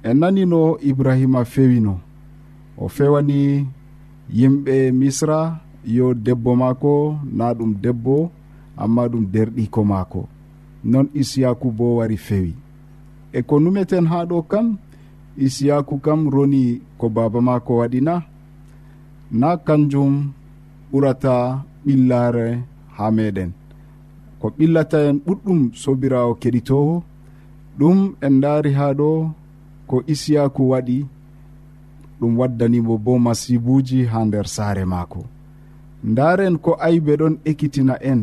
en 0.03 0.17
nanino 0.21 0.79
ibrahima 0.81 1.45
fewino. 1.45 2.01
O 2.79 2.89
fewani 2.89 3.67
yimɓe 4.33 4.93
misra 4.93 5.61
yo 5.85 6.15
debbo 6.15 6.57
maako 6.57 7.19
na 7.33 7.55
ɗum 7.59 7.73
debbo 7.83 8.31
amma 8.77 9.03
ɗum 9.13 9.25
derɗiko 9.33 9.85
maako. 9.85 10.29
Non 10.85 11.07
isiyaku 11.15 11.71
bo 11.71 11.97
wari 11.97 12.17
fewi. 12.17 12.55
E 13.33 13.43
ko 13.43 13.55
numeten 13.61 14.07
ha 14.07 14.25
ɗo 14.31 14.43
kam 14.51 14.67
isiyaku 15.37 15.99
kam 16.05 16.21
roni 16.31 16.81
ko 16.99 17.09
baba 17.09 17.41
maako 17.41 17.73
waɗina. 17.81 18.15
Na 19.41 19.57
kanjum 19.57 20.33
ɓurata 20.93 21.35
ɓillare 21.85 22.47
ha 22.97 23.11
meɗen 23.11 23.51
ko 24.41 24.47
ɓillata 24.57 24.99
en 25.09 25.17
ɓuɗɗum 25.27 25.61
sobirawo 25.83 26.33
keɗitowo 26.43 27.03
ɗum 27.81 27.99
en 28.27 28.35
daari 28.43 28.73
ha 28.79 28.87
ɗo 28.99 29.11
ko 29.89 29.97
isiyaku 30.13 30.63
waɗi. 30.73 30.99
Ɗum 32.21 32.33
waddanimo 32.41 32.95
bo 33.05 33.13
masibuji 33.27 33.99
ha 34.11 34.19
nder 34.29 34.47
saare 34.55 34.85
maako. 34.93 35.23
Ndaren 36.11 36.55
ko 36.65 36.71
aybe 36.87 37.13
ɗon 37.21 37.35
ekkitina 37.51 37.95
en 38.11 38.21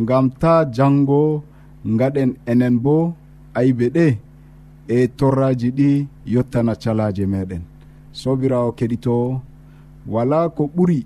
ngam 0.00 0.26
ta 0.40 0.52
jango 0.76 1.20
gaɗen 1.98 2.30
enen 2.50 2.76
bo 2.84 2.96
aybe 3.58 3.86
ɗe 3.96 4.06
e 4.88 5.08
torraji 5.18 5.68
ɗi 5.78 5.90
yottana 6.32 6.74
calaje 6.82 7.24
meɗen 7.32 7.62
sobirawo 8.20 8.70
keɗito 8.78 9.14
wala 10.12 10.38
ko 10.56 10.62
ɓuri 10.74 11.00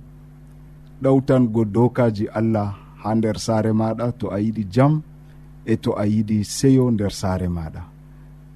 ɗawtango 1.02 1.62
dokaji 1.75 2.25
allah 2.38 2.69
ha 3.02 3.09
nder 3.16 3.37
saare 3.45 3.73
maɗa 3.81 4.07
to 4.19 4.26
a 4.35 4.38
yiɗi 4.45 4.64
jam 4.75 4.93
e 5.66 5.76
to 5.76 5.90
a 5.97 6.04
yiɗi 6.06 6.44
seyo 6.44 6.90
nder 6.90 7.12
saare 7.21 7.49
maɗa 7.49 7.83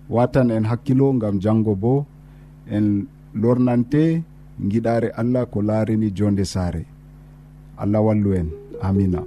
watan 0.08 0.50
en 0.50 0.64
hakkilo 0.70 1.12
gam 1.20 1.36
jango 1.40 1.74
bo 1.82 2.06
en 2.70 3.06
lornante 3.34 4.22
giɗare 4.70 5.08
allah 5.20 5.46
ko 5.46 5.62
laarini 5.62 6.10
jonde 6.10 6.44
saare. 6.44 6.84
Allah 7.78 8.02
wallu 8.02 8.34
en. 8.34 8.48
Amina. 8.82 9.22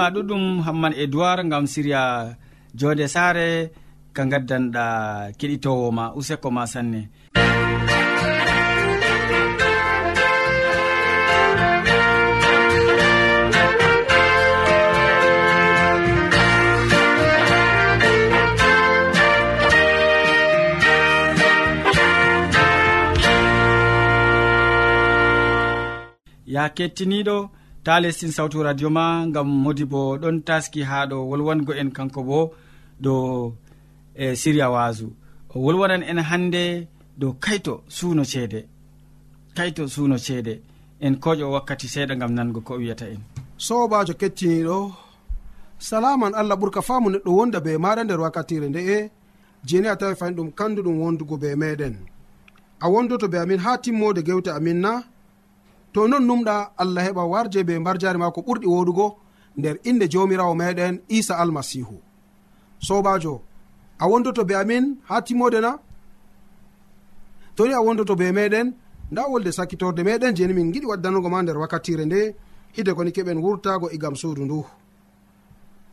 ma 0.00 0.08
ɗuɗum 0.14 0.44
hamman 0.66 0.94
edoird 1.02 1.40
gam 1.52 1.64
siriya 1.72 2.02
jonde 2.78 3.06
sare 3.14 3.48
ka 4.16 4.22
gaddanɗa 4.30 4.84
keɗitowo 5.38 5.86
ma 5.96 6.04
useko 6.18 6.48
ma 6.56 6.64
sanne. 6.72 7.00
Ya 26.54 26.64
kettiniɗo 26.76 27.36
ta 27.84 28.00
lestin 28.00 28.32
sawtu 28.32 28.62
radio 28.62 28.90
ma 28.90 29.26
gam 29.34 29.48
modi 29.64 29.84
bo 29.92 30.00
ɗon 30.22 30.36
taski 30.46 30.80
ha 30.82 30.98
ɗo 31.10 31.16
wolwango 31.30 31.72
en 31.80 31.90
kanko 31.96 32.20
bo 32.28 32.40
dow 33.04 33.52
e 34.14 34.36
siriya 34.40 34.68
wasu. 34.70 35.06
O 35.54 35.56
wolwanan 35.64 36.02
en 36.10 36.18
hande 36.30 36.64
dow 37.20 37.32
kayto 37.44 37.74
suuno 37.88 38.24
ceede. 38.32 38.60
Kayto 39.56 39.82
suuno 39.88 40.16
ceede. 40.26 40.54
En 41.00 41.14
koƴo 41.22 41.46
wakkati 41.54 41.86
seeɗa 41.94 42.14
gam 42.20 42.32
nango 42.36 42.60
ko 42.60 42.74
wiyata 42.80 43.06
en. 43.14 43.20
Sobajo 43.56 44.14
kettiniɗo 44.20 44.76
salaman 45.78 46.34
allah 46.34 46.56
ɓurka 46.60 46.80
faamu 46.82 47.08
neɗɗo 47.10 47.30
wonda 47.38 47.60
be 47.64 47.72
maɗa 47.84 48.04
nder 48.04 48.20
wakkatire 48.20 48.68
nde'e 48.68 49.10
jeni 49.68 49.88
a 49.88 49.96
tawi 49.96 50.14
fayin 50.20 50.36
ɗum 50.36 50.50
kandu 50.58 50.82
ɗum 50.82 50.96
wondugo 51.02 51.36
be 51.42 51.48
meɗen. 51.56 51.94
A 52.80 52.86
wondoto 52.92 53.26
be 53.32 53.38
amin 53.38 53.58
ha 53.64 53.76
timmode 53.82 54.20
gewte 54.22 54.50
amin 54.52 54.80
na 54.84 55.02
to 55.92 56.08
non 56.08 56.24
numɗa 56.28 56.72
allah 56.82 57.02
heɓa 57.06 57.24
warje 57.32 57.64
be 57.66 57.78
mbar 57.78 57.96
jari 57.98 58.18
ma 58.18 58.30
ko 58.30 58.40
ɓurɗi 58.46 58.66
woɗugo 58.66 59.06
nder 59.58 59.76
inde 59.84 60.08
jamirawo 60.12 60.54
meɗen 60.54 61.00
isa 61.08 61.34
almasihu. 61.42 61.96
Sobajo 62.78 63.42
a 63.98 64.04
wondoto 64.10 64.44
be 64.44 64.54
amin 64.54 64.84
ha 65.08 65.20
timmode 65.22 65.60
na? 65.60 65.78
To 67.56 67.66
ni 67.66 67.72
a 67.74 67.80
wondoto 67.80 68.14
be 68.16 68.32
meɗen 68.32 68.72
nda 69.10 69.22
wolde 69.30 69.50
sakkitorde 69.52 70.02
meɗen 70.02 70.34
jeni 70.36 70.54
min 70.54 70.72
giɗi 70.72 70.86
waddanugo 70.86 71.28
ma 71.28 71.42
nder 71.42 71.58
wakkatire 71.58 72.04
nde 72.06 72.20
hide 72.72 72.92
koni 72.94 73.10
keɓen 73.16 73.38
wurtago 73.44 73.86
e 73.90 73.94
igam 73.94 74.14
suudu 74.16 74.44
ndu. 74.44 74.64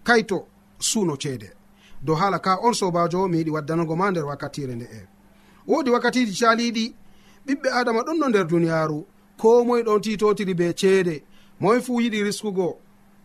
Kayto 0.04 0.38
suuno 0.80 1.16
ceede. 1.18 1.50
Dow 2.06 2.16
haala 2.16 2.40
ka 2.40 2.52
on 2.62 2.74
sobajo 2.74 3.28
mi 3.28 3.38
yiɗi 3.40 3.52
waddanugo 3.56 3.96
ma 3.96 4.12
nder 4.12 4.26
wakkatire 4.26 4.76
nde'e 4.76 5.18
wodi 5.68 5.90
wakkatiji 5.92 6.34
caliɗi 6.40 6.86
ɓiɓɓe 7.46 7.68
adama 7.80 8.02
ɗon 8.06 8.18
no 8.20 8.28
nder 8.30 8.48
duniyaru 8.48 9.00
ko 9.38 9.64
moye 9.66 9.84
ɗon 9.84 10.02
titotiri 10.02 10.54
be 10.54 10.74
ceede. 10.74 11.24
Moye 11.60 11.82
fuu 11.82 12.02
yiɗi 12.02 12.24
riskugo. 12.24 12.78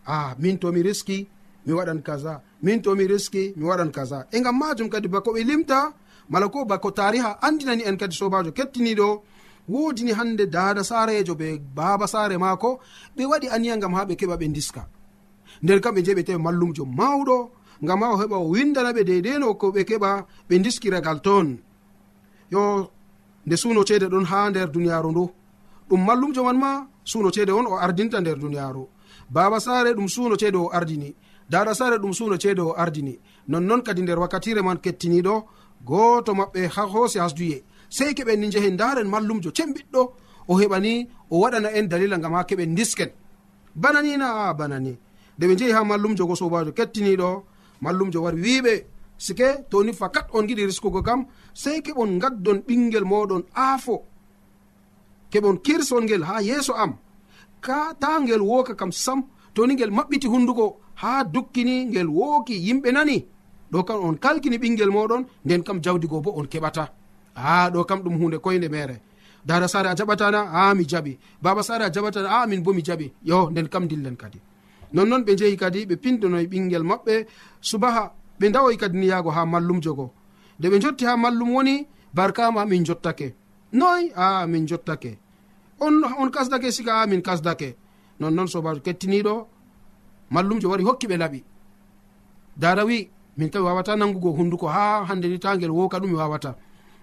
A 0.05 0.13
ah, 0.13 0.35
min 0.39 0.57
tomi 0.59 0.81
riski 0.83 1.27
mi 1.65 1.73
waɗan 1.73 2.01
kaza. 2.03 2.41
Min 2.61 2.81
tomi 2.81 3.07
riski 3.07 3.53
mi 3.57 3.63
waɗan 3.69 3.91
kaza. 3.91 4.27
E 4.31 4.41
gam 4.41 4.57
majum 4.59 4.89
kadi 4.89 5.07
bako 5.07 5.31
ɓe 5.35 5.43
limta 5.49 5.93
mala 6.29 6.47
ko 6.49 6.65
bako 6.65 6.91
tariha 6.91 7.37
andinani 7.41 7.83
en 7.89 7.97
kadi 7.97 8.15
sobajo 8.15 8.51
kettiniɗo 8.51 9.07
wodini 9.69 10.11
hande 10.11 10.45
dada 10.55 10.83
sarejo 10.83 11.35
be 11.35 11.59
baba 11.75 12.07
sare 12.07 12.37
maako 12.37 12.79
ɓe 13.15 13.23
waɗi 13.31 13.47
aniya 13.55 13.77
gam 13.77 13.93
ha 13.93 14.05
ɓe 14.05 14.15
keɓa 14.19 14.35
ɓe 14.41 14.47
diska 14.55 14.83
nder 15.63 15.79
kam 15.81 15.95
ɓe 15.95 16.01
je 16.05 16.13
ɓe 16.17 16.23
tawi 16.27 16.39
mallumjo 16.45 16.83
mawɗo 16.85 17.37
gam 17.87 18.01
ha 18.01 18.07
o 18.13 18.17
heɓa 18.21 18.37
o 18.43 18.47
windana 18.53 18.91
ɓe 18.93 19.03
deydeno 19.09 19.53
ko 19.59 19.71
ɓe 19.75 19.81
keɓa 19.89 20.09
ɓe 20.49 20.55
diskiragal 20.63 21.19
toon. 21.25 21.47
Yo 22.51 22.61
nde 23.45 23.55
suno 23.61 23.83
ceede 23.87 24.07
ɗon 24.13 24.25
ha 24.31 24.49
nder 24.49 24.67
duniyaru 24.73 25.11
ndu. 25.11 25.23
ɗum 25.89 26.01
mallumjo 26.05 26.43
man 26.43 26.57
ma 26.57 26.87
suno 27.03 27.29
ceede 27.31 27.51
on 27.51 27.67
o 27.67 27.75
ardinta 27.77 28.19
nder 28.21 28.37
duniyaaru. 28.39 28.87
Baba 29.29 29.59
saare 29.59 29.93
ɗum 29.93 30.07
suno 30.07 30.35
ceede 30.35 30.57
o 30.57 30.69
ardini. 30.71 31.15
Dada 31.49 31.73
saare 31.73 31.97
ɗum 31.97 32.13
suno 32.13 32.37
ceede 32.37 32.59
o 32.61 32.73
ardini. 32.77 33.19
Nonnoon 33.47 33.81
kadi 33.83 34.01
nder 34.01 34.19
wakkatire 34.19 34.61
man 34.61 34.77
kettiniɗo 34.77 35.43
gooto 35.85 36.31
maɓɓe 36.33 36.67
ha 36.75 36.81
hoosi 36.85 37.19
hasduye. 37.19 37.63
Sey 37.89 38.13
keɓen 38.13 38.39
ni 38.39 38.47
njehen 38.47 38.77
daren 38.77 39.07
mallumjo 39.07 39.49
cembiɗɗo 39.51 40.01
o 40.47 40.53
heɓani 40.59 41.07
o 41.29 41.39
waɗana 41.41 41.69
en 41.77 41.87
dalila 41.87 42.17
ngam 42.17 42.33
ha 42.33 42.43
keɓen 42.43 42.75
disken 42.75 43.09
bananina 43.75 44.27
a 44.49 44.53
banani. 44.53 44.97
Nde 45.37 45.47
ɓe 45.47 45.53
njehi 45.55 45.71
ha 45.71 45.83
mallumjo 45.83 46.25
go 46.27 46.35
sobajo 46.35 46.71
kettiniɗo 46.71 47.43
mallumjo 47.81 48.21
wari 48.23 48.41
wiɓe 48.41 48.85
sike 49.17 49.65
toni 49.69 49.93
fakat 49.93 50.27
on 50.33 50.43
giɗi 50.47 50.65
riskugo 50.65 51.01
kam 51.01 51.25
sey 51.53 51.81
keɓon 51.81 52.19
gaddon 52.19 52.59
ɓingel 52.67 53.03
moɗon 53.05 53.43
aafo. 53.55 54.05
keɓon 55.33 55.57
kirson 55.65 56.03
ngel 56.05 56.23
ha 56.29 56.35
yeeso 56.49 56.73
am. 56.83 56.91
Ka 57.65 57.77
ta 58.01 58.19
ngel 58.21 58.41
woka 58.49 58.73
kam 58.79 58.91
sam 59.03 59.19
toni 59.53 59.73
ngel 59.75 59.91
maɓɓiti 59.97 60.27
hunduko 60.33 60.65
ha 61.01 61.11
dukkini 61.33 61.75
ngel 61.91 62.09
wooki 62.17 62.55
yimɓe 62.65 62.89
nani. 62.95 63.17
Ɗo 63.71 63.79
kam 63.87 63.99
on 64.07 64.15
kalkini 64.23 64.57
ɓingel 64.63 64.91
moɗon 64.95 65.23
nden 65.45 65.61
kam 65.67 65.77
jawdigo 65.83 66.21
bo 66.25 66.31
on 66.39 66.47
keɓata. 66.51 66.85
A 67.35 67.69
ɗo 67.73 67.79
kam 67.89 67.99
ɗum 68.03 68.15
hunde 68.19 68.37
koyde 68.43 68.67
mere 68.69 68.95
dara 69.47 69.67
sare 69.67 69.87
a 69.89 69.95
jaɓatana 69.95 70.39
a 70.53 70.73
mi 70.75 70.83
jaɓi. 70.91 71.17
Baba 71.41 71.61
sare 71.63 71.83
a 71.85 71.89
jaɓatana 71.89 72.29
a 72.35 72.47
min 72.47 72.61
bo 72.63 72.71
mi 72.73 72.81
jaɓi. 72.87 73.11
Yo 73.29 73.49
nden 73.49 73.67
kam 73.73 73.87
dillen 73.87 74.15
kadi. 74.21 74.39
Nonnoon 74.93 75.23
ɓe 75.27 75.31
jehi 75.39 75.57
kadi 75.57 75.85
ɓe 75.89 75.95
pindonoye 76.03 76.47
ɓingel 76.51 76.83
maɓɓe. 76.89 77.25
Subaha 77.69 78.03
ɓe 78.39 78.45
dawoy 78.51 78.77
kadi 78.77 78.97
niyago 78.97 79.29
ha 79.31 79.45
mallum 79.45 79.79
jogo. 79.81 80.05
Nde 80.59 80.67
ɓe 80.71 80.77
jotti 80.83 81.05
ha 81.05 81.17
mallum 81.17 81.49
woni 81.55 81.87
barkama 82.13 82.65
min 82.65 82.85
jottake. 82.85 83.27
Noy 83.73 84.11
a 84.15 84.45
min 84.47 84.67
jottake. 84.67 85.22
on 85.85 86.03
on 86.21 86.29
kasdake 86.31 86.71
siga 86.71 87.01
a 87.01 87.07
min 87.07 87.21
kasdake 87.21 87.75
nonnoon 88.19 88.47
sobajo 88.47 88.79
kettiniɗo. 88.85 89.47
Mallumjo 90.33 90.69
wari 90.69 90.83
hokki 90.83 91.07
ɓe 91.07 91.17
laɓi. 91.17 91.43
Dara 92.57 92.85
wi 92.85 93.09
min 93.37 93.49
kam 93.49 93.61
mi 93.61 93.67
wawata 93.67 93.95
nangugo 93.95 94.29
hunduko 94.37 94.67
ha 94.67 95.05
hande 95.05 95.27
ni 95.27 95.39
tagel 95.39 95.71
woka 95.71 95.97
ɗum 95.99 96.09
mi 96.11 96.15
wawata. 96.15 96.55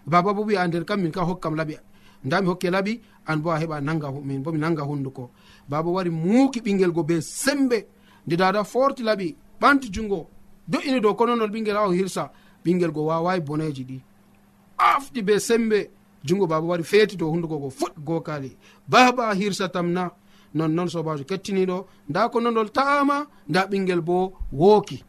Baba 0.07 0.33
bo 0.35 0.43
wi 0.43 0.57
a 0.57 0.66
nder 0.66 0.85
kam 0.85 1.01
min 1.03 1.12
ka 1.12 1.23
hokkam 1.23 1.55
laɓi. 1.55 1.77
Nda 2.25 2.40
mi 2.40 2.49
hokke 2.49 2.69
laɓi 2.71 3.01
an 3.27 3.37
bo 3.43 3.51
a 3.51 3.59
heɓa 3.59 3.81
nanga 3.81 4.11
min 4.12 4.43
bo 4.43 4.53
mi 4.53 4.59
nanga 4.59 4.83
hunduko. 4.83 5.31
Baba 5.69 5.90
wari 5.90 6.11
muuki 6.11 6.61
ɓingel 6.61 6.93
go 6.93 7.03
be 7.03 7.21
sembe. 7.21 7.87
Nde 8.27 8.37
dada 8.37 8.64
forti 8.64 9.03
laɓi 9.03 9.37
ɓanti 9.61 9.88
jungo. 9.93 10.29
Do'ini 10.69 11.01
dow 11.01 11.14
kononol 11.14 11.51
ɓingel 11.51 11.77
ha 11.77 11.87
o 11.88 11.93
hirsa. 11.93 12.31
Ɓingel 12.64 12.93
go 12.93 13.07
wawai 13.07 13.40
boneji 13.40 13.85
ɗi. 13.85 14.01
Afti 14.79 15.23
be 15.23 15.38
sembe. 15.38 15.90
jungo 16.25 16.47
baba 16.47 16.67
wari 16.67 16.85
feeti 16.85 17.17
dow 17.17 17.31
hunduko 17.31 17.59
go 17.59 17.69
fuɗ 17.71 17.93
gokali 18.05 18.57
baba 18.89 19.35
hirsatam 19.35 19.93
na 19.93 20.11
nonnon 20.55 20.89
sobajo 20.89 21.25
kettiniɗo 21.25 21.87
nda 22.09 22.29
ko 22.29 22.41
nonol 22.41 22.71
ta'ama 22.71 23.27
nda 23.49 23.67
ɓingel 23.67 24.01
bo 24.01 24.33
wooki. 24.53 25.05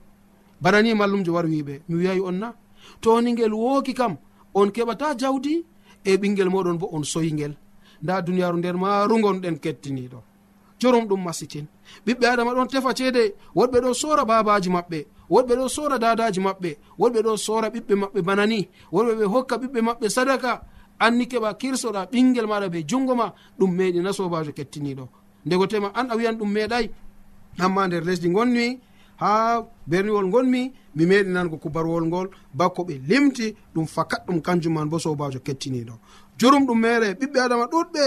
Bana 0.62 0.82
ni 0.82 0.94
mallumjo 0.94 1.34
wari 1.34 1.50
wiɓe 1.50 1.82
mi 1.90 1.96
wiyayi 1.96 2.20
on 2.22 2.38
na. 2.40 2.54
Toni 3.02 3.34
ngel 3.34 3.54
wooki 3.54 3.94
kam 3.94 4.18
on 4.54 4.70
keɓata 4.72 5.16
jawdi 5.18 5.66
e 6.04 6.16
ɓingel 6.18 6.50
moɗon 6.50 6.78
bo 6.78 6.90
on 6.94 7.04
soyngel. 7.04 7.54
Nda 8.04 8.22
duniyaru 8.22 8.58
nder 8.58 8.76
marugonɗen 8.78 9.58
kettiniɗo 9.60 10.20
jorum 10.80 11.06
ɗum 11.08 11.22
masitin. 11.24 11.66
Ɓiɓɓe 12.06 12.26
adama 12.28 12.54
ɗon 12.54 12.68
tefa 12.68 12.94
ceede 12.96 13.36
woɗɓe 13.56 13.78
ɗo 13.82 13.94
sora 13.94 14.26
babaji 14.26 14.70
maɓɓe 14.70 15.06
woɗɓe 15.30 15.54
ɗo 15.60 15.68
sora 15.70 15.98
dadaji 16.00 16.40
maɓɓe 16.40 16.78
woɗɓe 17.00 17.20
ɗo 17.26 17.38
sora 17.38 17.70
ɓiɓɓe 17.70 17.94
maɓɓe 18.02 18.22
banani 18.22 18.70
woɗɓe 18.92 19.14
ɓe 19.20 19.26
hokka 19.26 19.56
ɓiɓɓe 19.58 19.80
maɓɓe 19.82 20.10
sadaka 20.10 20.62
anni 21.06 21.26
keɓa 21.32 21.50
kirsoɗa 21.60 22.02
ɓingel 22.12 22.48
maɗa 22.52 22.68
be 22.74 22.80
jungo 22.90 23.14
ma 23.16 23.34
ɗum 23.60 23.72
meɗi 23.78 24.00
na 24.02 24.12
sobajo 24.14 24.52
kettiniɗo 24.58 25.06
ndego 25.46 25.66
tema 25.68 25.88
an 26.00 26.08
a 26.12 26.16
wiyan 26.18 26.38
ɗum 26.40 26.50
meeɗay 26.56 26.86
amma 27.60 27.88
nder 27.88 28.04
lesdi 28.08 28.30
gonmi 28.30 28.80
ha 29.22 29.62
berniwol 29.88 30.30
gonmi 30.34 30.72
mi 30.96 31.04
meɗi 31.06 31.30
nango 31.36 31.58
kubarwol 31.58 32.06
ngol 32.06 32.28
bakko 32.54 32.82
ɓe 32.88 32.94
limti 33.10 33.56
ɗum 33.74 33.86
fakat 33.88 34.22
ɗum 34.28 34.42
kanjum 34.42 34.74
man 34.74 34.90
bo 34.90 34.98
sobajo 35.00 35.40
kettiniɗo. 35.40 35.94
Jurum 36.38 36.66
ɗum 36.68 36.80
mere 36.80 37.14
ɓiɓɓe 37.20 37.40
adama 37.40 37.66
ɗuɗɓe. 37.72 38.04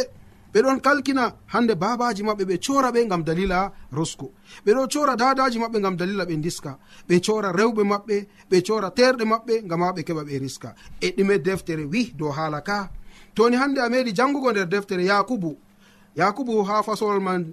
ɓeɗon 0.54 0.80
kalkina 0.80 1.34
hande 1.46 1.74
babaji 1.74 2.22
maɓɓe 2.22 2.44
ɓe 2.44 2.56
cora 2.64 2.90
ɓe 2.92 3.08
gam 3.08 3.24
dalila 3.24 3.72
rosko 3.92 4.30
ɓeɗo 4.64 4.88
cora 4.92 5.16
dadaji 5.16 5.58
maɓɓe 5.58 5.80
gam 5.82 5.96
dalila 5.96 6.24
ɓe 6.24 6.36
diska 6.40 6.78
ɓe 7.08 7.20
cora 7.26 7.52
rewɓe 7.52 7.82
maɓɓe 7.82 8.26
ɓe 8.50 8.62
cora 8.66 8.90
terɗe 8.90 9.24
maɓɓe 9.24 9.54
gam 9.68 9.80
ha 9.82 9.92
ɓe 9.92 10.02
keɓa 10.06 10.22
ɓe 10.24 10.38
riska. 10.38 10.74
E 11.00 11.08
ɗume 11.16 11.38
deftere 11.42 11.84
wi 11.84 12.12
dow 12.16 12.30
haala 12.30 12.60
ka. 12.60 12.90
Toni 13.34 13.56
hande 13.56 13.78
a 13.80 13.88
meɗi 13.88 14.12
jangugo 14.14 14.50
nder 14.52 14.66
deftere 14.68 15.04
yakubu. 15.04 15.56
Yakubu 16.16 16.62
ha 16.62 16.82
fasolol 16.82 17.20
man 17.20 17.52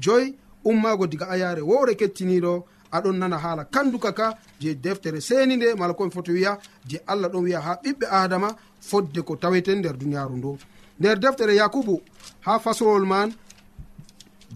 joyi 0.00 0.34
ummago 0.64 1.06
diga 1.06 1.26
ayare 1.28 1.60
wowre 1.60 1.94
kettiniɗo 1.96 2.64
aɗon 2.90 3.18
nana 3.18 3.36
haala 3.38 3.64
kanduka 3.64 4.12
ka 4.12 4.38
je 4.58 4.74
deftere 4.74 5.20
seni 5.20 5.56
nde 5.56 5.74
mala 5.76 5.92
komi 5.92 6.10
foto 6.10 6.32
wiya 6.32 6.58
je 6.86 6.98
allah 7.06 7.28
ɗon 7.28 7.42
wiya 7.44 7.60
ha 7.60 7.78
ɓiɓɓe 7.84 8.06
adama 8.10 8.56
fodde 8.80 9.20
ko 9.22 9.36
tawete 9.36 9.74
nder 9.74 9.96
duniyaru 9.98 10.36
ndu. 10.36 10.58
nder 11.00 11.18
deftere 11.18 11.54
yakubu 11.56 12.02
ha 12.40 12.58
faslowol 12.58 13.06
man 13.06 13.34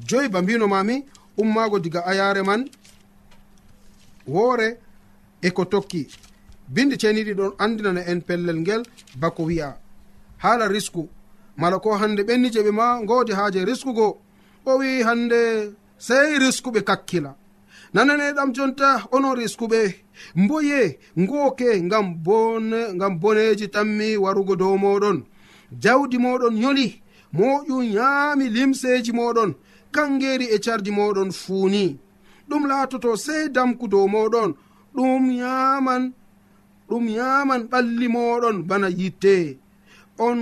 joyi 0.06 0.28
ba 0.28 0.42
mbinomami 0.42 1.04
ummago 1.36 1.78
diga 1.78 2.06
ayare 2.06 2.42
man 2.42 2.68
woore 4.26 4.78
e 5.42 5.50
ko 5.50 5.64
tokki. 5.64 6.08
Bindi 6.68 6.96
ceniɗi 6.96 7.34
ɗon 7.34 7.52
andinana 7.58 8.00
en 8.06 8.20
pellel 8.20 8.56
ngel 8.60 8.82
bako 9.20 9.42
wi'a. 9.44 9.76
Haala 10.38 10.68
risku 10.68 11.08
mala 11.56 11.78
ko 11.78 11.96
hande 11.96 12.22
ɓenni 12.22 12.50
je 12.52 12.60
ɓe 12.62 12.70
ma 12.70 13.02
godi 13.04 13.32
haaje 13.32 13.64
riskugo 13.64 14.18
o 14.64 14.78
wi 14.78 15.02
hande 15.02 15.72
sey 15.98 16.38
riskuɓe 16.38 16.80
kakkila. 16.84 17.34
Nananeɗam 17.94 18.54
jonta 18.54 19.06
onon 19.12 19.36
riskuɓe 19.36 19.94
mboye 20.36 20.98
ngoke 21.18 21.82
ngam 21.82 22.14
bone 22.24 22.94
ngam 22.94 23.18
boneji 23.20 23.68
tammi 23.68 24.16
warugo 24.16 24.56
dow 24.56 24.76
moɗon 24.78 25.24
jawdi 25.80 26.18
moɗon 26.18 26.56
yoli 26.62 27.02
moƴum 27.32 27.82
yaami 27.96 28.48
limseji 28.48 29.12
moɗon 29.12 29.54
kangeri 29.94 30.46
e 30.54 30.58
cardi 30.58 30.90
moɗon 30.90 31.30
fuuni. 31.32 31.98
Ɗum 32.48 32.66
laatoto 32.70 33.16
sey 33.16 33.48
damku 33.48 33.88
dow 33.88 34.06
moɗon 34.06 34.54
ɗum 34.94 35.30
yaman 35.40 36.12
ɗum 36.88 37.08
yaman 37.08 37.62
ɓalli 37.70 38.08
moɗon 38.08 38.62
bana 38.68 38.88
yitte. 38.88 39.58
On 40.18 40.38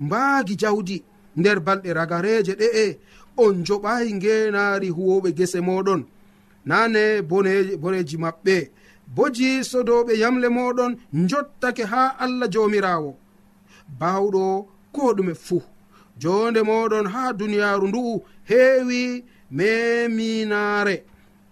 mbaagi 0.00 0.54
jawdi 0.56 1.04
nder 1.36 1.60
balɗe 1.60 1.92
ragareje 1.92 2.52
ɗe'e 2.60 2.98
on 3.36 3.64
joɓayi 3.66 4.12
ngenaari 4.14 4.88
huwoɓe 4.88 5.32
gese 5.36 5.60
moɗon. 5.60 6.04
Nane 6.66 7.22
boneji 7.80 8.16
maɓɓe 8.16 8.70
boji 9.14 9.64
sodoɓe 9.64 10.12
yamle 10.22 10.48
moɗon 10.48 10.96
jottake 11.28 11.84
ha 11.84 12.02
allah 12.18 12.48
jomirawo 12.52 13.16
bawɗo 13.98 14.66
ko 14.92 15.14
ɗume 15.16 15.34
fuu 15.34 15.62
jonde 16.18 16.60
moɗon 16.62 17.06
ha 17.08 17.32
duniyaru 17.32 17.86
ndu'u 17.88 18.22
heewi 18.44 19.24
meminaare. 19.50 21.04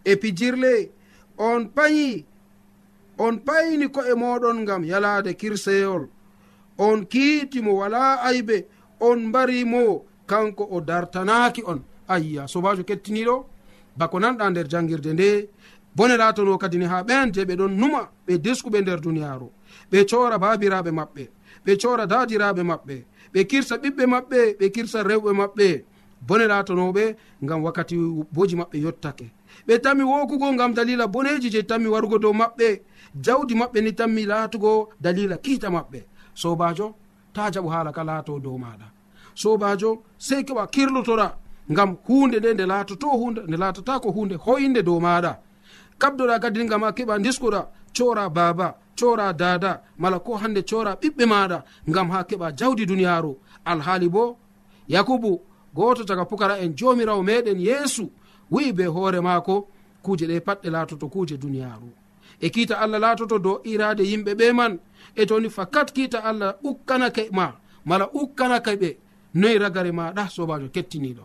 E 0.05 0.17
pijirle 0.17 0.91
on 1.39 1.69
payi 1.77 2.25
on 3.19 3.39
payni 3.47 3.89
ko'e 3.89 4.15
moɗon 4.15 4.63
ngam 4.63 4.85
yalaade 4.85 5.35
kirseyol 5.35 6.09
on 6.79 7.07
kiitimo 7.07 7.73
wala 7.81 8.23
aybe 8.23 8.67
on 9.01 9.17
mbarimo 9.29 10.05
kanko 10.27 10.65
o 10.71 10.81
dartanaki 10.81 11.63
on. 11.67 11.81
Ayya 12.09 12.49
sobajo 12.49 12.83
kettiniɗo 12.85 13.45
bako 13.97 14.19
nanɗa 14.21 14.51
nder 14.51 14.69
jangirde 14.69 15.13
nde. 15.13 15.49
Bone 15.97 16.17
latono 16.17 16.59
kadini 16.59 16.85
ha 16.85 17.03
ɓen 17.03 17.33
je 17.35 17.45
ɓe 17.45 17.55
ɗon 17.57 17.73
numa 17.81 18.09
ɓe 18.27 18.39
diskuɓe 18.39 18.81
nder 18.81 19.01
duniyaru 19.01 19.51
ɓe 19.91 20.07
cora 20.11 20.39
babiraɓe 20.39 20.91
maɓɓe. 20.91 21.25
ɓe 21.65 21.73
cora 21.81 22.07
dadiraɓe 22.07 22.63
maɓɓe. 22.71 22.97
Ɓe 23.33 23.41
kirsa 23.51 23.77
ɓiɓɓe 23.77 24.05
maɓɓe 24.07 24.39
ɓe 24.59 24.67
kirsa 24.75 25.03
rewɓe 25.03 25.33
maɓɓe. 25.41 25.85
Bone 26.27 26.47
latonoɓe 26.53 27.17
gam 27.43 27.63
wakkati 27.65 27.97
boji 28.35 28.57
maɓɓe 28.57 28.77
yottake. 28.85 29.27
Ɓe 29.67 29.79
tammi 29.81 30.03
wokugo 30.03 30.57
gam 30.59 30.75
dalila 30.75 31.07
boneji 31.07 31.51
je 31.51 31.63
tammi 31.63 31.89
warugo 31.89 32.19
dow 32.19 32.33
maɓɓe. 32.33 32.81
Jawdi 33.25 33.55
maɓɓe 33.55 33.79
ni 33.83 33.93
tammi 33.93 34.27
laatugo 34.27 34.89
dalila 35.01 35.37
kiita 35.37 35.69
maɓɓe. 35.69 36.01
Sobajo 36.35 36.95
ta 37.33 37.51
jaɓu 37.51 37.69
haala 37.75 37.93
ka 37.93 38.03
laato 38.05 38.39
dow 38.39 38.59
maɗa 38.59 38.87
sobajo 39.41 39.91
sey 40.19 40.43
keɓa 40.47 40.67
kirlotora 40.75 41.29
gam 41.77 41.91
hunde 42.07 42.39
nde 42.41 42.55
nde 42.55 42.65
laatoto 42.67 43.09
hunde 43.21 43.41
nde 43.49 43.57
laatata 43.63 44.01
ko 44.03 44.09
hunde 44.17 44.35
hoyinde 44.45 44.83
dow 44.83 45.01
maɗa 45.01 45.33
kabdoɗa 46.01 46.39
kadi 46.43 46.65
ngam 46.65 46.83
a 46.85 46.91
keɓa 46.97 47.15
diskoɗa 47.25 47.61
cora 47.97 48.25
baba 48.37 48.69
cora 48.99 49.33
dada 49.33 49.83
mala 49.99 50.19
ko 50.21 50.37
hande 50.37 50.63
cora 50.63 50.93
ɓiɓɓe 51.01 51.25
maɗa 51.27 51.59
gam 51.95 52.11
ha 52.11 52.23
keɓa 52.29 52.53
jawdi 52.59 52.87
duniyaru 52.87 53.33
alhaali 53.65 54.09
bo 54.09 54.37
yakubu 54.89 55.41
goto 55.75 56.05
daga 56.05 56.25
pukara 56.25 56.59
en 56.59 56.75
jomirawo 56.77 57.23
meɗen 57.23 57.59
yeesu 57.61 58.11
wi'i 58.51 58.73
be 58.73 58.85
hoore 58.87 59.21
maako 59.21 59.69
kuje 60.03 60.27
ɗe 60.27 60.41
patɗe 60.47 60.69
laatoto 60.71 61.09
kuje 61.09 61.37
duniyaru 61.39 61.89
e 62.41 62.51
kiita 62.51 62.79
allah 62.81 62.99
laatoto 63.01 63.39
dow 63.39 63.61
irade 63.65 64.03
yimɓe 64.11 64.33
ɓe 64.35 64.53
man 64.55 64.79
e 65.15 65.27
toni 65.27 65.49
fakat 65.51 65.93
kiita 65.93 66.19
allah 66.25 66.55
ukkanake 66.63 67.29
ma 67.33 67.53
mala 67.85 68.07
ukkanake 68.13 68.73
ɓe 68.83 68.91
noyi 69.35 69.59
ragare 69.59 69.93
maɗa 69.93 70.29
sobajo 70.29 70.69
kettiniɗo 70.75 71.25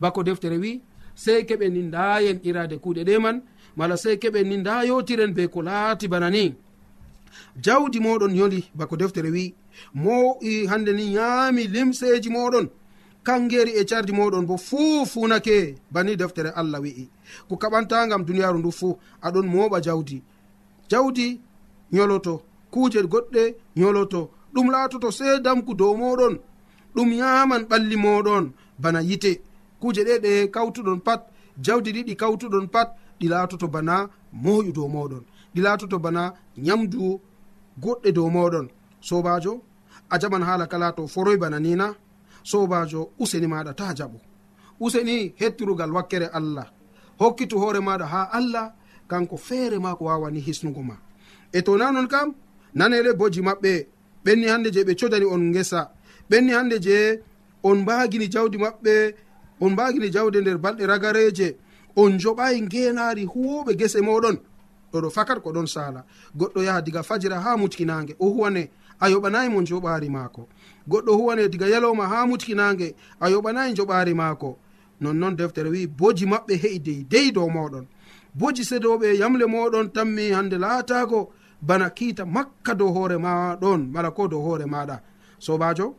bako 0.00 0.22
deftere 0.22 0.56
wi 0.58 0.80
sey 1.14 1.42
keɓe 1.48 1.66
ni 1.70 1.80
ndayen 1.82 2.38
irade 2.42 2.76
kuuɗe 2.82 3.02
ɗe 3.08 3.18
man 3.18 3.42
mala 3.76 3.96
sey 3.96 4.16
keɓe 4.22 4.42
ni 4.48 4.56
nda 4.56 4.84
yotiren 4.88 5.32
be 5.34 5.46
ko 5.48 5.62
laati 5.62 6.08
bana 6.08 6.30
ni. 6.30 6.54
jawdi 7.64 7.98
moɗon 8.00 8.34
yoli 8.36 8.64
bako 8.74 8.96
deftere 8.96 9.30
wi 9.30 9.54
mo 9.94 10.38
hande 10.68 10.92
ni 10.92 11.14
yaami 11.14 11.66
limseji 11.66 12.30
moɗon. 12.30 12.68
Kangeri 13.22 13.72
e 13.80 13.84
cardi 13.84 14.12
moɗon 14.12 14.46
bo 14.46 14.56
fuu 14.56 15.04
funake 15.06 15.74
bani 15.92 16.16
deftere 16.16 16.50
allah 16.56 16.80
wi'i. 16.80 17.08
Ko 17.48 17.56
kaɓantagam 17.56 18.24
duniyaru 18.24 18.58
ndu 18.58 18.70
fuu 18.72 18.98
aɗon 19.22 19.46
moɓa 19.46 19.80
jawdi. 19.82 20.22
Jawdi 20.90 21.40
yoloto 21.92 22.42
kuuje 22.70 23.00
goɗɗe 23.02 23.54
yoloto 23.76 24.30
ɗum 24.54 24.70
laatoto 24.70 25.10
sei 25.10 25.40
damku 25.40 25.74
dow 25.74 25.94
moɗon. 25.96 26.38
Ɗum 26.94 27.12
yaman 27.12 27.62
ɓalli 27.70 27.96
moɗon 27.96 28.52
bana 28.78 29.00
yite. 29.02 29.40
Kuuje 29.80 30.02
ɗe 30.04 30.14
ɗe 30.24 30.50
kawtuɗon 30.54 31.00
pat 31.06 31.20
jawdi 31.64 31.90
ɗiɗi 31.92 32.14
kawtuɗon 32.16 32.66
pat 32.74 32.88
ɗi 33.20 33.28
laatoto 33.28 33.68
bana 33.68 34.08
moƴu 34.32 34.72
dow 34.72 34.88
moɗon. 34.88 35.24
ɗi 35.54 35.60
laatoto 35.62 35.98
bana 35.98 36.22
nyamdu 36.56 37.20
goɗɗe 37.82 38.12
dow 38.12 38.28
moɗon 38.30 38.66
sobajo 39.00 39.52
a 40.10 40.18
jaɓan 40.20 40.42
hala 40.42 40.66
kala 40.66 40.92
to 40.96 41.06
foroy 41.06 41.36
bana 41.36 41.58
nina 41.60 41.94
sobajo 42.42 43.10
useni 43.18 43.46
maɗa 43.46 43.74
ta 43.76 43.94
jaɓo. 43.98 44.18
Useni 44.80 45.34
hettirugal 45.36 45.92
wakkere 45.92 46.26
allah. 46.32 46.66
Hokkitu 47.18 47.58
hoore 47.58 47.80
maɗa 47.80 48.06
ha 48.12 48.22
allah 48.32 48.72
kanko 49.08 49.36
feere 49.36 49.78
ma 49.78 49.94
ko 49.94 50.04
wawani 50.04 50.40
hisnugo 50.40 50.82
ma. 50.82 50.96
E 51.52 51.62
to 51.62 51.76
nanon 51.76 52.06
kam 52.08 52.34
nanele 52.74 53.12
boji 53.12 53.40
maɓɓe 53.42 53.86
ɓenni 54.24 54.46
hande 54.48 54.70
je 54.72 54.80
ɓe 54.84 54.94
codani 54.98 55.24
on 55.24 55.52
gesa 55.52 55.90
ɓenni 56.30 56.52
hande 56.52 56.76
je 56.80 57.20
on 57.62 57.76
mbagini 57.82 58.28
jawdi 58.30 58.58
maɓɓe 58.58 59.14
on 59.60 59.70
mbagini 59.72 60.10
jawde 60.12 60.40
nder 60.40 60.58
balɗe 60.58 60.86
ragareje 60.86 61.56
on 61.96 62.18
joɓayi 62.18 62.60
ngenari 62.62 63.24
huwoɓe 63.32 63.72
gese 63.78 64.00
moɗon 64.00 64.36
ɗoɗo 64.92 65.10
fakat 65.10 65.40
ko 65.42 65.52
ɗon 65.52 65.66
sala 65.66 66.04
goɗɗo 66.36 66.62
yaha 66.64 66.80
diga 66.82 67.02
fajira 67.02 67.40
ha 67.40 67.56
mutkinage 67.56 68.16
o 68.18 68.26
huwane 68.30 68.70
a 69.00 69.08
yoɓanayi 69.08 69.48
mo 69.50 69.60
joɓari 69.62 70.08
maako. 70.10 70.48
Goɗɗo 70.88 71.12
huwane 71.16 71.48
diga 71.48 71.66
yalowma 71.68 72.06
ha 72.08 72.26
mutkinage 72.26 72.94
a 73.20 73.28
yoɓanayi 73.30 73.74
joɓari 73.74 74.14
maako. 74.14 74.58
Nonnoon 75.00 75.36
deftere 75.36 75.68
wi 75.70 75.86
boji 75.86 76.26
maɓɓe 76.26 76.54
he'i 76.62 76.78
dey 77.08 77.30
dow 77.32 77.48
moɗon 77.48 77.86
boji 78.34 78.62
sedoɓe 78.64 79.16
yamle 79.18 79.46
moɗon 79.46 79.92
tammi 79.92 80.30
hande 80.32 80.58
laatago. 80.58 81.32
Bana 81.62 81.90
kiita 81.90 82.24
makka 82.26 82.74
dow 82.74 82.88
hoore 82.92 83.16
maɗon 83.18 83.90
mala 83.92 84.10
ko 84.10 84.28
dow 84.28 84.40
hoore 84.40 84.64
maɗa 84.66 85.00
sobajo 85.38 85.94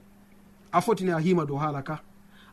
a 0.72 0.82
fotini 0.82 1.12
a 1.12 1.20
hima 1.20 1.46
dow 1.46 1.58
haala 1.58 1.82
ka. 1.84 2.02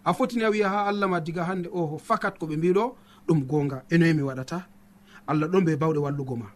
A 0.04 0.12
fotini 0.14 0.44
a 0.44 0.50
wiya 0.50 0.68
ha 0.68 0.86
allah 0.88 1.08
ma 1.08 1.18
diga 1.20 1.44
hande 1.44 1.68
oho 1.72 1.98
fakat 1.98 2.38
koɓe 2.38 2.56
mbiɗo 2.56 2.94
ɗum 3.26 3.44
gonga 3.46 3.82
enoyemi 3.90 4.22
waɗata. 4.22 4.64
allah 5.30 5.46
ɗon 5.52 5.64
be 5.64 5.76
bawɗe 5.76 5.98
wallugo 6.04 6.36
ma. 6.36 6.46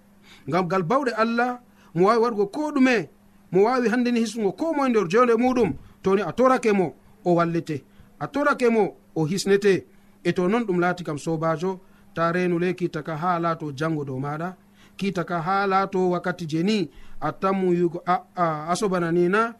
Ngam 0.48 0.68
gal 0.68 0.82
bawɗe 0.82 1.12
allah 1.22 1.60
mo 1.94 2.06
wawi 2.06 2.20
waɗugo 2.24 2.46
ko 2.54 2.70
ɗume 2.74 3.08
mo 3.52 3.58
wawi 3.66 3.88
handeni 3.92 4.20
hisnugo 4.20 4.52
ko 4.52 4.72
moye 4.74 4.88
nder 4.90 5.06
jonde 5.08 5.34
muɗum 5.36 5.70
toni 6.02 6.22
a 6.22 6.32
torake 6.32 6.72
mo 6.72 6.94
o 7.24 7.34
wallete. 7.34 7.84
A 8.18 8.26
torake 8.26 8.68
mo 8.70 8.96
o 9.14 9.24
hisnete. 9.26 9.86
E 10.24 10.32
to 10.32 10.48
noon 10.48 10.64
ɗum 10.64 10.78
laati 10.80 11.04
kam 11.04 11.18
sobajo 11.18 11.80
ta 12.14 12.32
renule 12.32 12.74
kitaka 12.74 13.16
ha 13.16 13.38
laato 13.38 13.72
jango 13.72 14.04
dow 14.04 14.18
maɗa. 14.18 14.56
Kitaka 14.96 15.40
ha 15.46 15.66
laato 15.66 16.10
wakkati 16.10 16.46
je 16.46 16.62
ni 16.62 16.90
a 17.20 17.32
tammu 17.32 17.72
yugo 17.74 18.02
aa 18.06 18.66
a 18.70 18.74
sobana 18.76 19.12
nina 19.12 19.54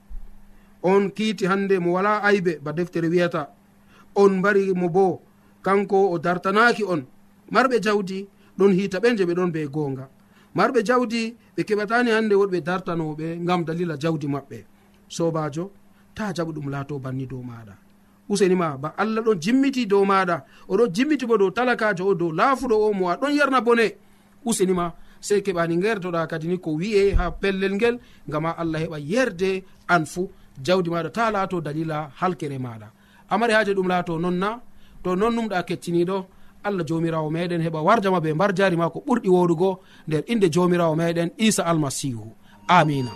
on 0.83 1.11
kiiti 1.11 1.47
hande 1.47 1.79
mo 1.79 1.93
wala 1.93 2.23
aybe 2.23 2.59
ba 2.63 2.73
deftere 2.73 3.09
wiyata. 3.09 3.49
On 4.15 4.29
mbari 4.39 4.73
mo 4.75 4.89
bo 4.89 5.23
kanko 5.63 6.11
o 6.13 6.19
dartanaki 6.19 6.85
on. 6.85 7.03
Marɓe 7.53 7.81
jawdi 7.83 8.29
ɗon 8.59 8.73
hiita 8.77 8.99
ɓen 9.03 9.17
je 9.19 9.25
ɓe 9.29 9.35
ɗon 9.39 9.51
be 9.53 9.61
gonga 9.75 10.09
marɓe 10.57 10.81
jawdi 10.89 11.23
ɓe 11.57 11.63
keɓatani 11.69 12.11
hande 12.11 12.35
woɗɓe 12.41 12.59
dartanoɓe 12.69 13.27
gam 13.47 13.65
dalila 13.65 13.95
jawdi 14.03 14.27
maɓɓe. 14.35 14.59
Sobajo 15.09 15.65
ta 16.15 16.33
jaɓu 16.37 16.53
ɗum 16.57 16.69
laato 16.71 16.99
banni 16.99 17.27
dow 17.27 17.43
maɗa 17.43 17.75
usenima 18.29 18.77
ba 18.83 18.89
allah 18.97 19.23
ɗon 19.27 19.39
jimmiti 19.45 19.87
dow 19.87 20.05
maɗa 20.05 20.37
oɗon 20.69 20.89
jimmiti 20.95 21.27
bo 21.27 21.37
dow 21.37 21.51
talakajo 21.51 22.03
o 22.11 22.15
dow 22.15 22.33
laafuɗo 22.33 22.77
o 22.87 22.93
mo 22.93 23.05
a 23.11 23.17
ɗon 23.21 23.33
yarna 23.39 23.61
bone. 23.61 23.87
Usenima 24.45 24.93
sey 25.21 25.41
keɓani 25.45 25.77
gertoɗa 25.83 26.27
kadi 26.31 26.47
ni 26.49 26.57
ko 26.59 26.71
wi'e 26.81 27.15
ha 27.19 27.31
pellel 27.31 27.75
ngel 27.75 27.97
gama 28.29 28.51
allah 28.61 28.81
heɓa 28.83 28.99
yerde 29.13 29.51
an 29.89 30.05
fuu 30.13 30.31
jawdi 30.67 30.91
maɗa 30.91 31.11
ta 31.17 31.31
laato 31.31 31.61
dalila 31.61 32.11
halkere 32.21 32.59
maɗa 32.59 32.89
amari 33.31 33.53
haji 33.53 33.73
ɗum 33.75 33.89
laato 33.93 34.19
nonna 34.19 34.61
to 35.03 35.11
non 35.17 35.33
numɗa 35.37 35.63
kettiniɗo 35.69 36.19
allah 36.65 36.85
jomirawo 36.87 37.31
meɗen 37.31 37.63
heɓa 37.63 37.81
warjama 37.83 38.21
be 38.21 38.35
mbar 38.35 38.53
jari 38.55 38.77
ma 38.77 38.91
ko 38.91 38.99
ɓurɗi 39.07 39.29
woɗugo 39.29 39.79
nder 40.09 40.23
inde 40.27 40.49
jomirawo 40.51 40.95
meɗen 40.97 41.31
isa 41.39 41.63
almasihu. 41.67 42.33
Amina. 42.69 43.11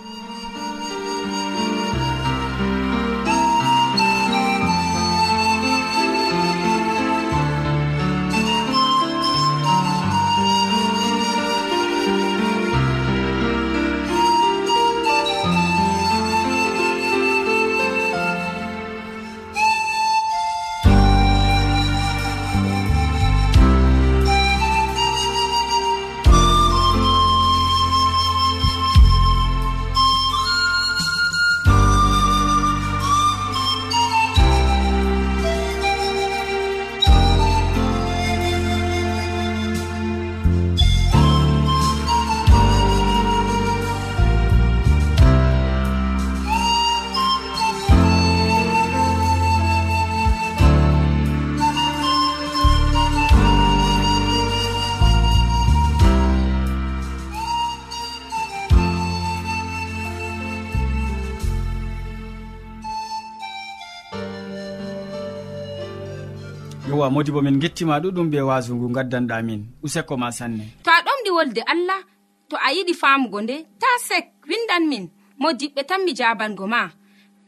yowa 66.89 67.09
modi 67.11 67.31
bo 67.31 67.41
min 67.41 67.59
gettima 67.59 67.99
ɗuɗum 67.99 68.27
be 68.31 68.39
wasu 68.49 68.71
ngu 68.75 68.87
gaddanɗamin 68.95 69.61
useko 69.83 70.13
ma 70.17 70.31
sanne. 70.37 70.63
To 70.83 70.89
a 70.91 70.99
ɗomɗi 71.05 71.29
wolde 71.35 71.61
allah 71.73 71.99
to 72.49 72.55
a 72.55 72.69
yiɗi 72.75 72.93
famugo 73.01 73.39
nde 73.41 73.55
ta 73.81 73.87
sek 74.07 74.25
windan 74.49 74.83
min. 74.89 75.05
Mo 75.39 75.49
diɓɓe 75.59 75.81
tan 75.89 76.01
mi 76.05 76.11
jabango 76.19 76.65
ma. 76.67 76.81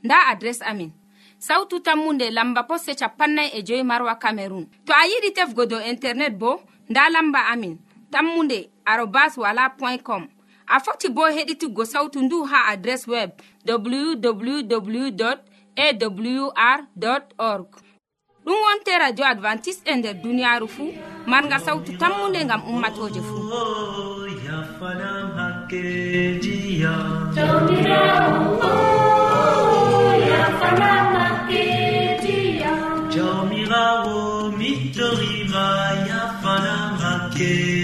Nda 0.04 0.16
adres 0.32 0.60
amin. 0.62 0.92
Sautu 1.40 1.80
tammunde 1.80 2.30
lamba 2.32 2.64
posse 2.64 2.92
capannay 3.00 3.50
e 3.58 3.64
joyi 3.68 3.84
marwa 3.84 4.16
camerun 4.24 4.66
to 4.86 4.92
a 4.94 5.04
yiɗi 5.12 5.30
tefgo 5.38 5.66
dow 5.66 5.80
internet 5.92 6.34
bo 6.42 6.62
nda 6.90 7.10
lamba 7.10 7.40
amin. 7.54 7.78
Tammunde 8.12 8.70
arobas 8.86 9.38
wala 9.38 9.70
point 9.78 10.04
com. 10.04 10.28
A 10.68 10.80
foti 10.80 11.08
bo 11.10 11.22
heɗituggo 11.36 11.86
sautu 11.86 12.20
ndu 12.22 12.44
ha 12.52 12.60
adres 12.72 13.08
web 13.08 13.32
www 13.66 15.16
awr 15.80 16.80
org. 17.38 17.68
ɗum 18.46 18.58
wonte 18.66 18.92
radio 19.00 19.26
advantice 19.26 19.80
e 19.86 19.96
nder 19.96 20.16
duniyaru 20.24 20.68
fuu 20.76 20.92
marga 21.32 21.58
sawtu 21.66 21.92
tammunde 21.98 22.42
gam 22.50 22.62
ummatoje 22.72 23.22
fuu 23.22 23.44
jawmirawo 33.14 34.52
mittorima 34.60 35.66
yafanam 36.10 36.92
hakke 37.04 37.79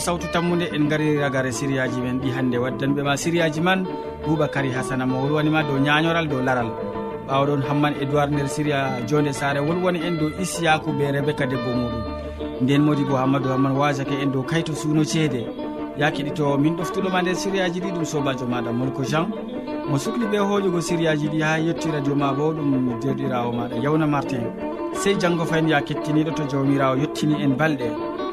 sawtu 0.00 0.26
tammude 0.32 0.66
en 0.74 0.88
gari 0.88 1.16
ragare 1.18 1.52
siriyaji 1.52 2.00
men 2.00 2.18
ɗi 2.20 2.30
hannde. 2.36 2.56
Waddanɓe 2.58 3.02
ma 3.02 3.16
sériyaji 3.16 3.60
man 3.60 3.84
boubacary 4.26 4.70
hasana 4.72 5.06
mo 5.06 5.20
wolwanima 5.22 5.62
dow 5.62 5.78
ñañoral 5.78 6.26
dow 6.28 6.40
laral. 6.42 6.70
Ɓawɗon 7.28 7.62
hamman 7.68 7.94
édoird 8.02 8.32
nder 8.32 8.48
séria 8.48 8.78
jonde 9.06 9.32
sare 9.32 9.60
wolwoni 9.60 10.00
en 10.06 10.16
dow 10.18 10.30
isiyaku 10.40 10.90
be 10.98 11.12
rebéka 11.12 11.46
debbo 11.46 11.70
muɗum. 11.70 12.02
Nden 12.62 12.82
modi 12.82 13.04
bo 13.04 13.16
hammadou 13.16 13.50
hamman 13.52 13.76
wasake 13.76 14.14
en 14.22 14.30
dow 14.32 14.42
kayto 14.42 14.72
suuno 14.74 15.04
ceede. 15.04 15.46
Ya 15.98 16.10
keɗitowo 16.10 16.58
min 16.58 16.76
ɗoftuɗoma 16.76 17.22
nder 17.22 17.34
sériyaji 17.36 17.80
ɗi 17.80 17.90
ɗum 17.92 18.04
sobajo 18.04 18.46
maɗa 18.46 18.72
molko 18.72 19.04
jean. 19.04 19.26
Mo 19.88 19.98
sukli 19.98 20.24
ɓe 20.26 20.38
hoƴugo 20.38 20.80
sériyaji 20.80 21.28
ɗi 21.28 21.40
ha 21.42 21.58
yetti 21.58 21.90
radio 21.90 22.14
ma 22.14 22.32
bo 22.32 22.52
ɗum 22.52 22.98
derɗirawo 23.02 23.52
maɗa 23.52 23.76
yawna 23.82 24.06
martin. 24.06 24.42
Sey 24.94 25.14
janggo 25.20 25.44
fayin 25.44 25.68
ya 25.68 25.80
kettiniɗo 25.80 26.34
to 26.34 26.42
jawmirawo 26.48 26.96
yettini 26.96 27.42
en 27.44 27.54
balɗe. 27.56 27.88